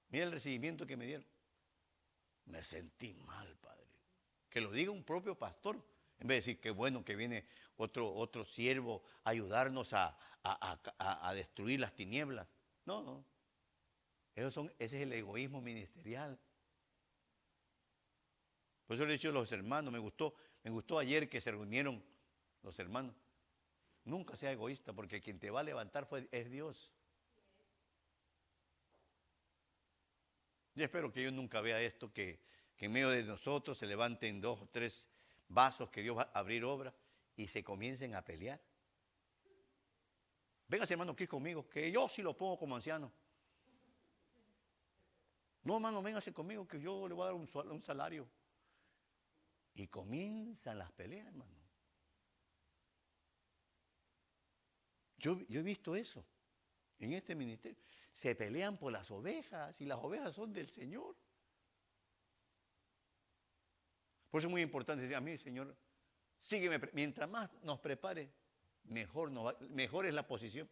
[0.08, 1.28] Mira el recibimiento que me dieron.
[2.46, 3.90] Me sentí mal, padre.
[4.50, 5.84] Que lo diga un propio pastor.
[6.22, 7.46] En vez de decir que bueno que viene
[7.78, 12.48] otro, otro siervo a ayudarnos a, a, destruir las tinieblas.
[12.86, 13.26] No, no.
[14.36, 16.40] Esos son, ese es el egoísmo ministerial.
[18.86, 21.52] Por eso le he dicho a los hermanos, me gustó, me gustó ayer que se
[21.52, 22.04] reunieron
[22.62, 23.16] los hermanos.
[24.04, 26.92] Nunca sea egoísta, porque quien te va a levantar es Dios.
[30.76, 32.40] Yo espero que yo nunca vea esto, que,
[32.78, 35.08] en medio de nosotros se levanten dos o tres
[35.54, 36.94] vasos que Dios va a abrir obra
[37.36, 38.60] y se comiencen a pelear.
[40.68, 43.12] Véngase, hermano, aquí conmigo, que yo sí lo pongo como anciano.
[45.64, 48.28] No, hermano, véngase conmigo, que yo le voy a dar un, salario.
[49.74, 51.52] Y comienzan las peleas, hermano.
[55.18, 56.26] Yo, he visto eso
[57.00, 57.84] en este ministerio.
[58.12, 61.16] Se pelean por las ovejas y las ovejas son del Señor.
[64.32, 65.76] Por eso es muy importante decir a mí, Señor,
[66.38, 66.80] sígueme.
[66.94, 68.32] Mientras más nos prepare,
[68.86, 69.30] mejor,
[69.70, 70.70] mejor es la posición.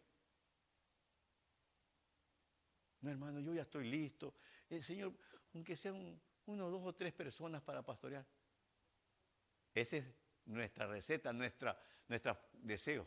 [3.02, 4.34] No, hermano, yo ya estoy listo.
[4.68, 5.12] El Señor,
[5.54, 8.26] aunque sean uno, dos o tres personas para pastorear.
[9.74, 10.04] Esa es
[10.46, 13.06] nuestra receta, nuestra, nuestro deseo.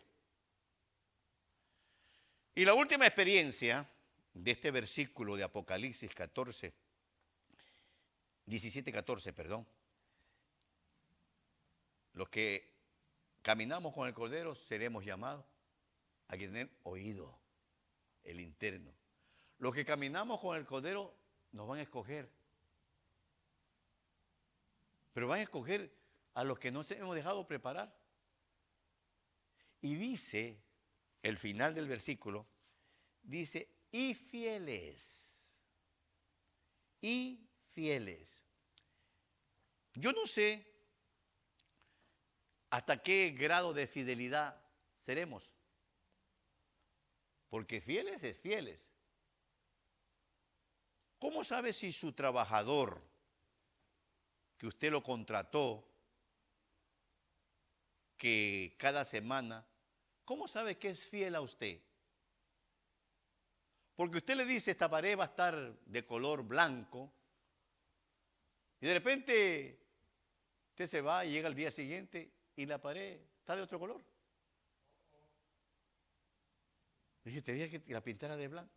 [2.54, 3.90] Y la última experiencia
[4.34, 6.74] de este versículo de Apocalipsis 14,
[8.46, 9.68] 17, 14, perdón.
[12.14, 12.72] Los que
[13.42, 15.46] caminamos con el Cordero seremos llamados
[16.28, 17.40] a tener oído,
[18.24, 18.94] el interno.
[19.58, 21.14] Los que caminamos con el Cordero
[21.52, 22.30] nos van a escoger.
[25.14, 25.94] Pero van a escoger
[26.34, 27.96] a los que no se hemos dejado preparar.
[29.82, 30.64] Y dice
[31.22, 32.48] el final del versículo,
[33.22, 35.50] dice, y fieles,
[37.02, 38.42] y fieles.
[39.94, 40.73] Yo no sé
[42.74, 44.60] hasta qué grado de fidelidad
[44.98, 45.54] seremos,
[47.48, 48.90] porque fieles es fieles.
[51.20, 53.00] ¿Cómo sabe si su trabajador,
[54.58, 55.88] que usted lo contrató,
[58.18, 59.68] que cada semana
[60.26, 61.80] ¿Cómo sabe que es fiel a usted?
[63.94, 67.12] Porque usted le dice, esta pared va a estar de color blanco,
[68.80, 69.80] y de repente
[70.70, 74.04] usted se va y llega al día siguiente y la pared está de otro color.
[77.26, 78.74] Y dije, te dije que la pintara de blanco.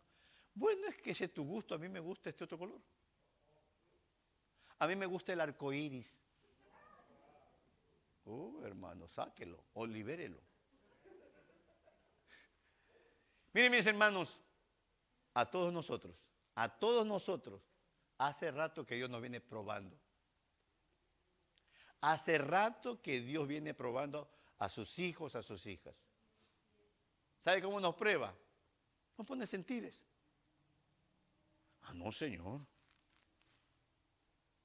[0.53, 2.81] Bueno, es que ese es tu gusto, a mí me gusta este otro color.
[4.79, 6.21] A mí me gusta el arco iris.
[8.25, 10.41] Uh, hermano, sáquelo o libérelo.
[13.53, 14.41] Miren, mis hermanos,
[15.33, 16.15] a todos nosotros,
[16.55, 17.61] a todos nosotros,
[18.17, 19.97] hace rato que Dios nos viene probando.
[22.01, 24.29] Hace rato que Dios viene probando
[24.59, 25.95] a sus hijos, a sus hijas.
[27.39, 28.35] ¿Sabe cómo nos prueba?
[29.17, 30.05] Nos pone sentires.
[31.81, 32.61] Ah, no, Señor.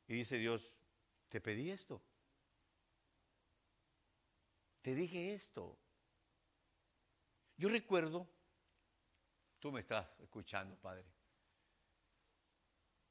[0.09, 0.73] Y dice Dios,
[1.29, 2.03] te pedí esto.
[4.83, 5.79] Te dije esto.
[7.57, 8.29] Yo recuerdo,
[9.61, 11.05] tú me estás escuchando, Padre,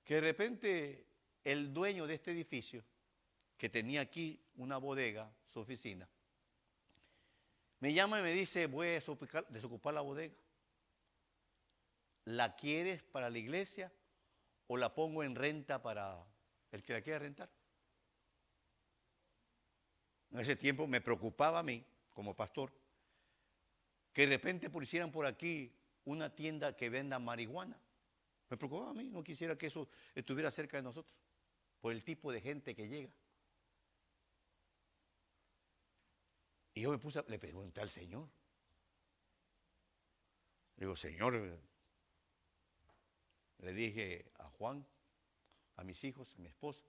[0.03, 1.07] que de repente
[1.43, 2.83] el dueño de este edificio,
[3.61, 6.09] que tenía aquí una bodega, su oficina,
[7.79, 8.93] me llama y me dice, voy a
[9.49, 10.33] desocupar la bodega.
[12.25, 13.93] ¿La quieres para la iglesia
[14.65, 16.25] o la pongo en renta para
[16.71, 17.51] el que la quiera rentar?
[20.31, 22.73] En ese tiempo me preocupaba a mí, como pastor,
[24.11, 25.71] que de repente pusieran por aquí
[26.05, 27.79] una tienda que venda marihuana.
[28.49, 31.15] Me preocupaba a mí, no quisiera que eso estuviera cerca de nosotros,
[31.79, 33.11] por el tipo de gente que llega.
[36.81, 38.27] Yo me puse, le pregunté al Señor.
[40.77, 41.59] Le digo, Señor,
[43.59, 44.83] le dije a Juan,
[45.75, 46.83] a mis hijos, a mi esposa.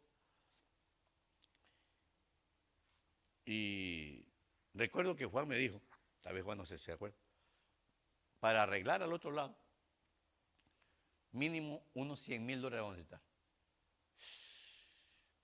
[3.45, 4.25] Y
[4.73, 5.83] recuerdo que Juan me dijo,
[6.23, 7.19] tal vez Juan no sé si se acuerda,
[8.41, 9.55] para arreglar al otro lado,
[11.33, 13.21] mínimo unos 100 mil dólares vamos a necesitar.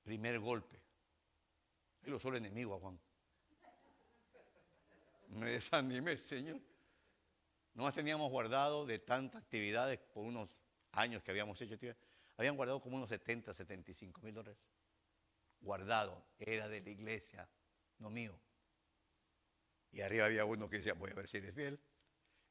[0.05, 0.81] Primer golpe.
[2.01, 2.99] Él lo solo enemigo a Juan.
[5.29, 6.61] Me desanimé, Señor.
[7.74, 10.51] No teníamos guardado de tantas actividades por unos
[10.93, 11.76] años que habíamos hecho,
[12.37, 14.59] habían guardado como unos 70, 75 mil dólares.
[15.61, 17.49] Guardado, era de la iglesia,
[17.99, 18.39] no mío.
[19.91, 21.81] Y arriba había uno que decía, voy a ver si eres fiel.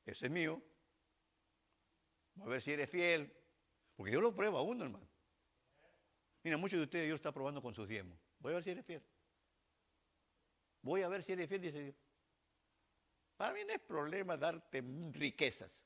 [0.05, 0.61] Ese es mío.
[2.35, 3.33] Voy a ver si eres fiel.
[3.95, 5.07] Porque Dios lo prueba a uno, hermano.
[6.43, 8.17] Mira, muchos de ustedes Dios está probando con sus diezmos.
[8.39, 9.03] Voy a ver si eres fiel.
[10.81, 11.95] Voy a ver si eres fiel, dice Dios.
[13.37, 14.83] Para mí no es problema darte
[15.13, 15.85] riquezas.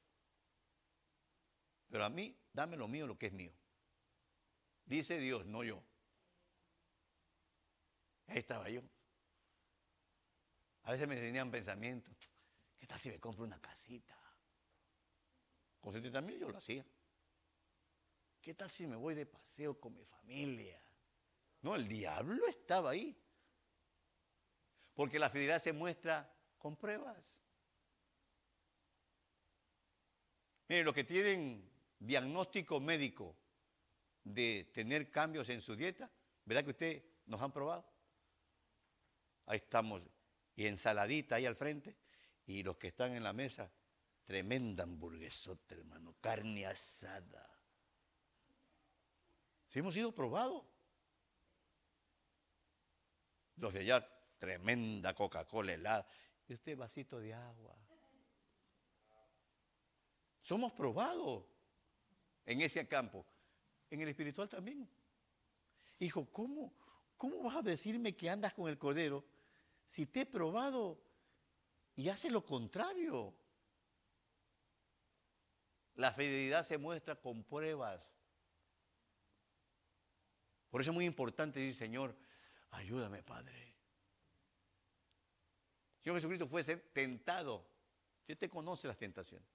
[1.89, 3.53] Pero a mí, dame lo mío, lo que es mío.
[4.85, 5.83] Dice Dios, no yo.
[8.27, 8.81] Ahí estaba yo.
[10.83, 12.15] A veces me venían pensamientos,
[12.79, 14.17] ¿qué tal si me compro una casita?
[15.81, 16.85] Con 70 mil yo lo hacía.
[18.39, 20.81] ¿Qué tal si me voy de paseo con mi familia?
[21.61, 23.15] No, el diablo estaba ahí.
[24.93, 26.30] Porque la fidelidad se muestra
[26.61, 27.41] con pruebas.
[30.67, 33.35] Miren, los que tienen diagnóstico médico
[34.23, 36.09] de tener cambios en su dieta,
[36.45, 37.83] ¿verdad que usted nos han probado?
[39.47, 40.03] Ahí estamos,
[40.55, 41.97] y ensaladita ahí al frente,
[42.45, 43.71] y los que están en la mesa,
[44.23, 47.49] tremenda hamburguesota, hermano, carne asada.
[49.67, 50.63] Si hemos sido probados.
[53.55, 54.07] Los de allá,
[54.37, 56.07] tremenda Coca-Cola helada,
[56.51, 57.73] y usted vasito de agua.
[60.41, 61.45] Somos probados
[62.45, 63.25] en ese campo.
[63.89, 64.85] En el espiritual también.
[65.99, 66.73] Hijo, ¿cómo,
[67.15, 69.23] ¿cómo vas a decirme que andas con el cordero
[69.85, 71.01] si te he probado
[71.95, 73.33] y haces lo contrario?
[75.95, 78.01] La fidelidad se muestra con pruebas.
[80.69, 82.13] Por eso es muy importante decir, Señor,
[82.71, 83.70] ayúdame, Padre.
[86.01, 87.65] Señor Jesucristo fue tentado.
[88.21, 89.47] Usted te conoce las tentaciones.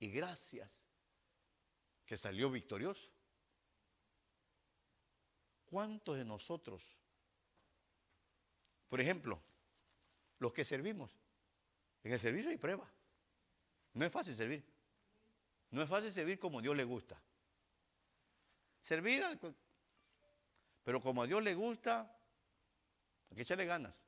[0.00, 0.82] Y gracias
[2.06, 3.10] que salió victorioso.
[5.66, 6.96] ¿Cuántos de nosotros,
[8.88, 9.38] por ejemplo,
[10.38, 11.10] los que servimos,
[12.04, 12.88] en el servicio hay prueba.
[13.92, 14.64] No es fácil servir.
[15.70, 17.20] No es fácil servir como Dios le gusta.
[18.80, 19.22] Servir,
[20.84, 22.16] pero como a Dios le gusta,
[23.28, 24.07] hay que echarle ganas.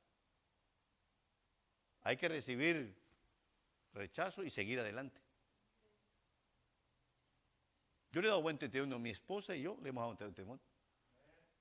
[2.03, 2.95] Hay que recibir
[3.93, 5.21] rechazo y seguir adelante.
[8.11, 10.17] Yo le he dado buen testimonio a mi esposa y yo le hemos dado un
[10.17, 10.63] testimonio.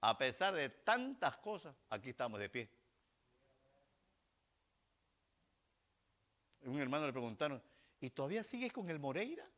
[0.00, 2.70] A pesar de tantas cosas, aquí estamos de pie.
[6.62, 7.62] Un hermano le preguntaron,
[8.00, 9.48] ¿y todavía sigues con el Moreira?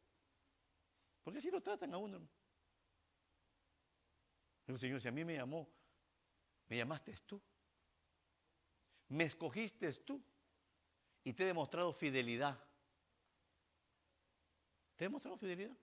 [1.22, 2.20] Porque así lo tratan a uno.
[4.66, 5.68] El Señor, si a mí me llamó,
[6.68, 7.40] me llamaste tú.
[9.08, 10.22] Me escogiste tú.
[11.24, 12.58] Y te he demostrado fidelidad.
[14.96, 15.76] ¿Te he demostrado fidelidad?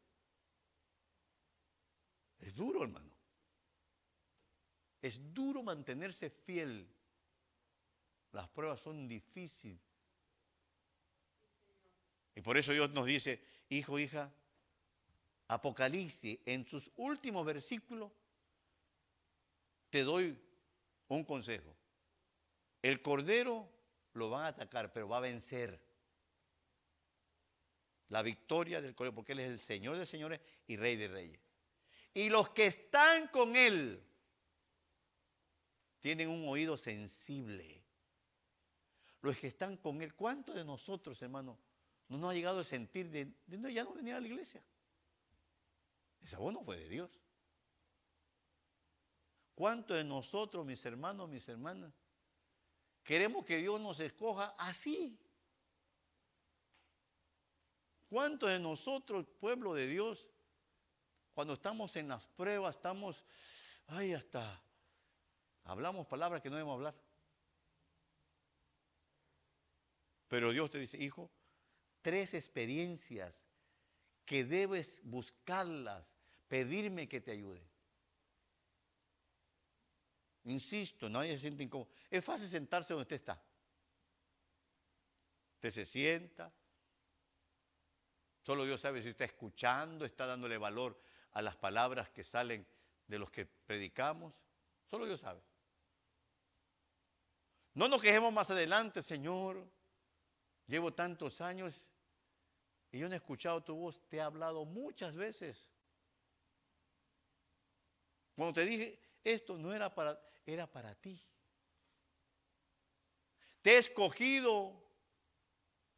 [2.40, 3.12] Es duro, hermano.
[5.02, 6.88] Es duro mantenerse fiel.
[8.32, 9.80] Las pruebas son difíciles.
[12.36, 14.34] Y por eso Dios nos dice, hijo, hija,
[15.48, 18.12] Apocalipsis, en sus últimos versículos,
[19.90, 20.40] te doy
[21.08, 21.76] un consejo.
[22.82, 23.68] El cordero
[24.14, 25.80] lo van a atacar, pero va a vencer.
[28.10, 31.40] La victoria del cordero, porque Él es el Señor de señores y Rey de reyes.
[32.14, 34.04] Y los que están con Él
[36.00, 37.84] tienen un oído sensible.
[39.22, 41.60] Los que están con Él, ¿cuántos de nosotros, hermano,
[42.08, 44.64] no nos ha llegado el sentir de, de ya no venir a la iglesia?
[46.22, 47.12] Esa voz no fue de Dios.
[49.54, 51.94] ¿Cuántos de nosotros, mis hermanos, mis hermanas,
[53.04, 55.18] queremos que Dios nos escoja así?
[58.10, 60.28] ¿Cuántos de nosotros, pueblo de Dios,
[61.34, 63.24] cuando estamos en las pruebas, estamos,
[63.88, 64.62] ay, hasta,
[65.64, 66.96] hablamos palabras que no debemos hablar?
[70.28, 71.30] Pero Dios te dice, hijo,
[72.02, 73.46] tres experiencias
[74.26, 76.16] que debes buscarlas,
[76.48, 77.62] pedirme que te ayude.
[80.46, 81.90] Insisto, nadie se siente incómodo.
[82.10, 83.42] Es fácil sentarse donde usted está.
[85.56, 86.52] Usted se sienta.
[88.42, 91.00] Solo Dios sabe si está escuchando, está dándole valor
[91.34, 92.66] a las palabras que salen
[93.06, 94.34] de los que predicamos.
[94.88, 95.42] Solo Dios sabe.
[97.74, 99.70] No nos quejemos más adelante, Señor.
[100.68, 101.88] Llevo tantos años
[102.92, 104.02] y yo no he escuchado tu voz.
[104.08, 105.70] Te he hablado muchas veces.
[108.36, 111.22] Cuando te dije, esto no era para, era para ti.
[113.62, 114.74] Te he escogido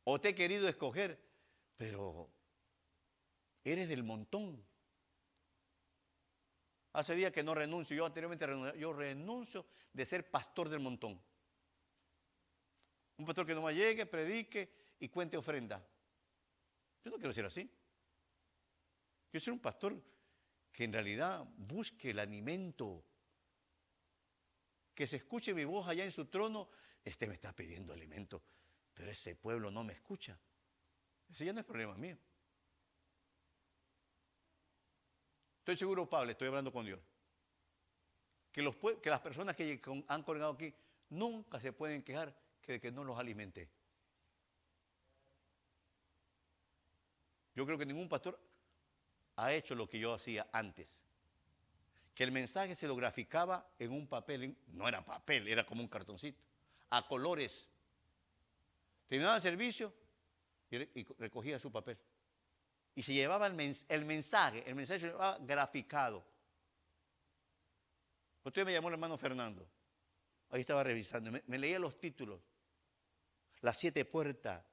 [0.03, 1.19] o te he querido escoger,
[1.77, 2.29] pero
[3.63, 4.65] eres del montón.
[6.93, 11.21] Hace días que no renuncio, yo anteriormente renuncio, yo renuncio de ser pastor del montón.
[13.17, 15.85] Un pastor que no me llegue, predique y cuente ofrenda.
[17.03, 17.69] Yo no quiero ser así.
[19.29, 20.01] Quiero ser un pastor
[20.71, 23.05] que en realidad busque el alimento
[24.93, 26.69] que se escuche mi voz allá en su trono,
[27.03, 28.43] este me está pidiendo alimento,
[28.93, 30.39] pero ese pueblo no me escucha.
[31.29, 32.17] Ese ya no es problema mío.
[35.59, 36.99] Estoy seguro, Pablo, estoy hablando con Dios,
[38.51, 40.73] que, las personas que han colgado aquí
[41.09, 43.69] nunca se pueden quejar que, que no los alimente.
[47.53, 48.39] Yo creo que ningún pastor
[49.35, 50.99] ha hecho lo que yo hacía antes
[52.13, 55.87] que el mensaje se lo graficaba en un papel, no era papel, era como un
[55.87, 56.41] cartoncito,
[56.89, 57.69] a colores.
[59.07, 59.93] Terminaba el servicio
[60.69, 61.97] y recogía su papel.
[62.95, 66.25] Y se llevaba el, mensaje, el mensaje se llevaba graficado.
[68.43, 69.67] Usted me llamó el hermano Fernando.
[70.49, 72.41] Ahí estaba revisando, me leía los títulos.
[73.61, 74.65] Las siete puertas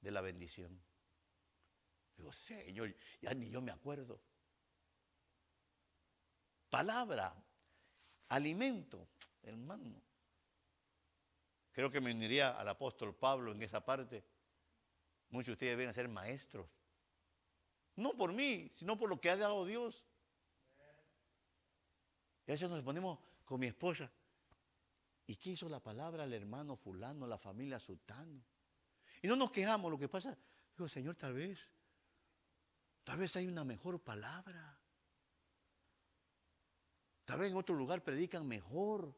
[0.00, 0.80] de la bendición.
[2.16, 4.20] Digo, Señor, ya ni yo me acuerdo
[6.74, 7.32] palabra,
[8.30, 9.06] alimento,
[9.44, 10.02] hermano.
[11.70, 14.24] Creo que me uniría al apóstol Pablo en esa parte.
[15.30, 16.68] Muchos de ustedes deben ser maestros.
[17.94, 20.04] No por mí, sino por lo que ha dado Dios.
[22.44, 24.10] Y a veces nos ponemos con mi esposa.
[25.28, 28.42] ¿Y qué hizo la palabra al hermano fulano, la familia sultano?
[29.22, 30.36] Y no nos quejamos, lo que pasa,
[30.76, 31.56] digo, Señor, tal vez,
[33.04, 34.83] tal vez hay una mejor palabra.
[37.24, 39.14] Tal vez en otro lugar predican mejor.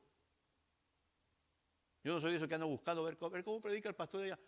[2.04, 4.38] Yo no soy de esos que ando buscando ver, ver cómo predica el pastor allá.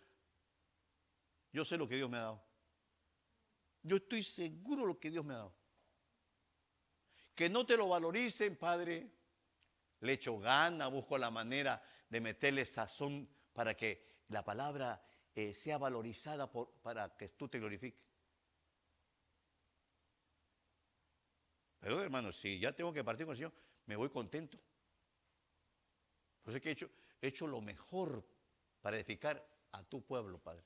[1.51, 2.43] Yo sé lo que Dios me ha dado.
[3.81, 5.55] Yo estoy seguro de lo que Dios me ha dado.
[7.35, 9.11] Que no te lo valoricen, Padre.
[10.01, 15.03] Le echo gana, busco la manera de meterle sazón para que la palabra
[15.35, 18.08] eh, sea valorizada para que tú te glorifiques.
[21.79, 23.53] Pero hermano, si ya tengo que partir con el Señor,
[23.85, 24.59] me voy contento.
[26.43, 26.89] Por eso que he hecho,
[27.21, 28.23] he hecho lo mejor
[28.81, 30.63] para edificar a tu pueblo, Padre.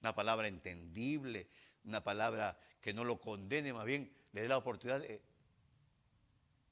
[0.00, 1.48] Una palabra entendible,
[1.84, 5.00] una palabra que no lo condene, más bien le dé la oportunidad.
[5.00, 5.20] De...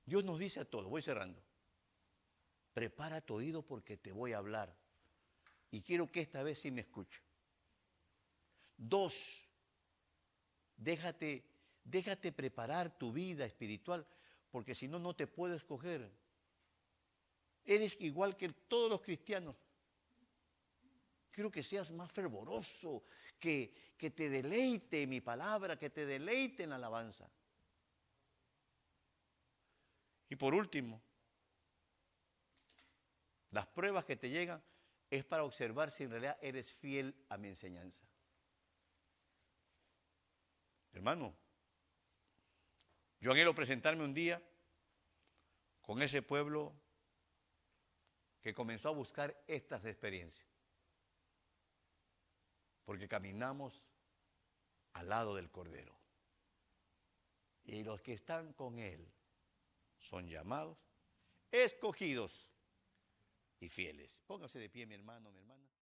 [0.06, 1.42] Dios nos dice a todos, voy cerrando,
[2.72, 4.74] prepara tu oído porque te voy a hablar.
[5.70, 7.20] Y quiero que esta vez sí me escuche.
[8.78, 9.48] Dos,
[10.78, 11.44] Déjate,
[11.90, 14.06] déjate preparar tu vida espiritual,
[14.50, 16.10] porque si no, no te puedo escoger.
[17.64, 19.56] Eres igual que todos los cristianos.
[21.30, 23.04] Quiero que seas más fervoroso,
[23.38, 27.30] que, que te deleite mi palabra, que te deleite en la alabanza.
[30.30, 31.00] Y por último,
[33.50, 34.62] las pruebas que te llegan
[35.10, 38.06] es para observar si en realidad eres fiel a mi enseñanza.
[40.92, 41.34] Hermano,
[43.20, 44.42] yo anhelo presentarme un día
[45.80, 46.72] con ese pueblo
[48.40, 50.48] que comenzó a buscar estas experiencias.
[52.84, 53.84] Porque caminamos
[54.94, 55.96] al lado del Cordero.
[57.64, 59.12] Y los que están con Él
[59.98, 60.78] son llamados,
[61.50, 62.50] escogidos
[63.60, 64.22] y fieles.
[64.26, 65.68] Póngase de pie, mi hermano, mi hermana.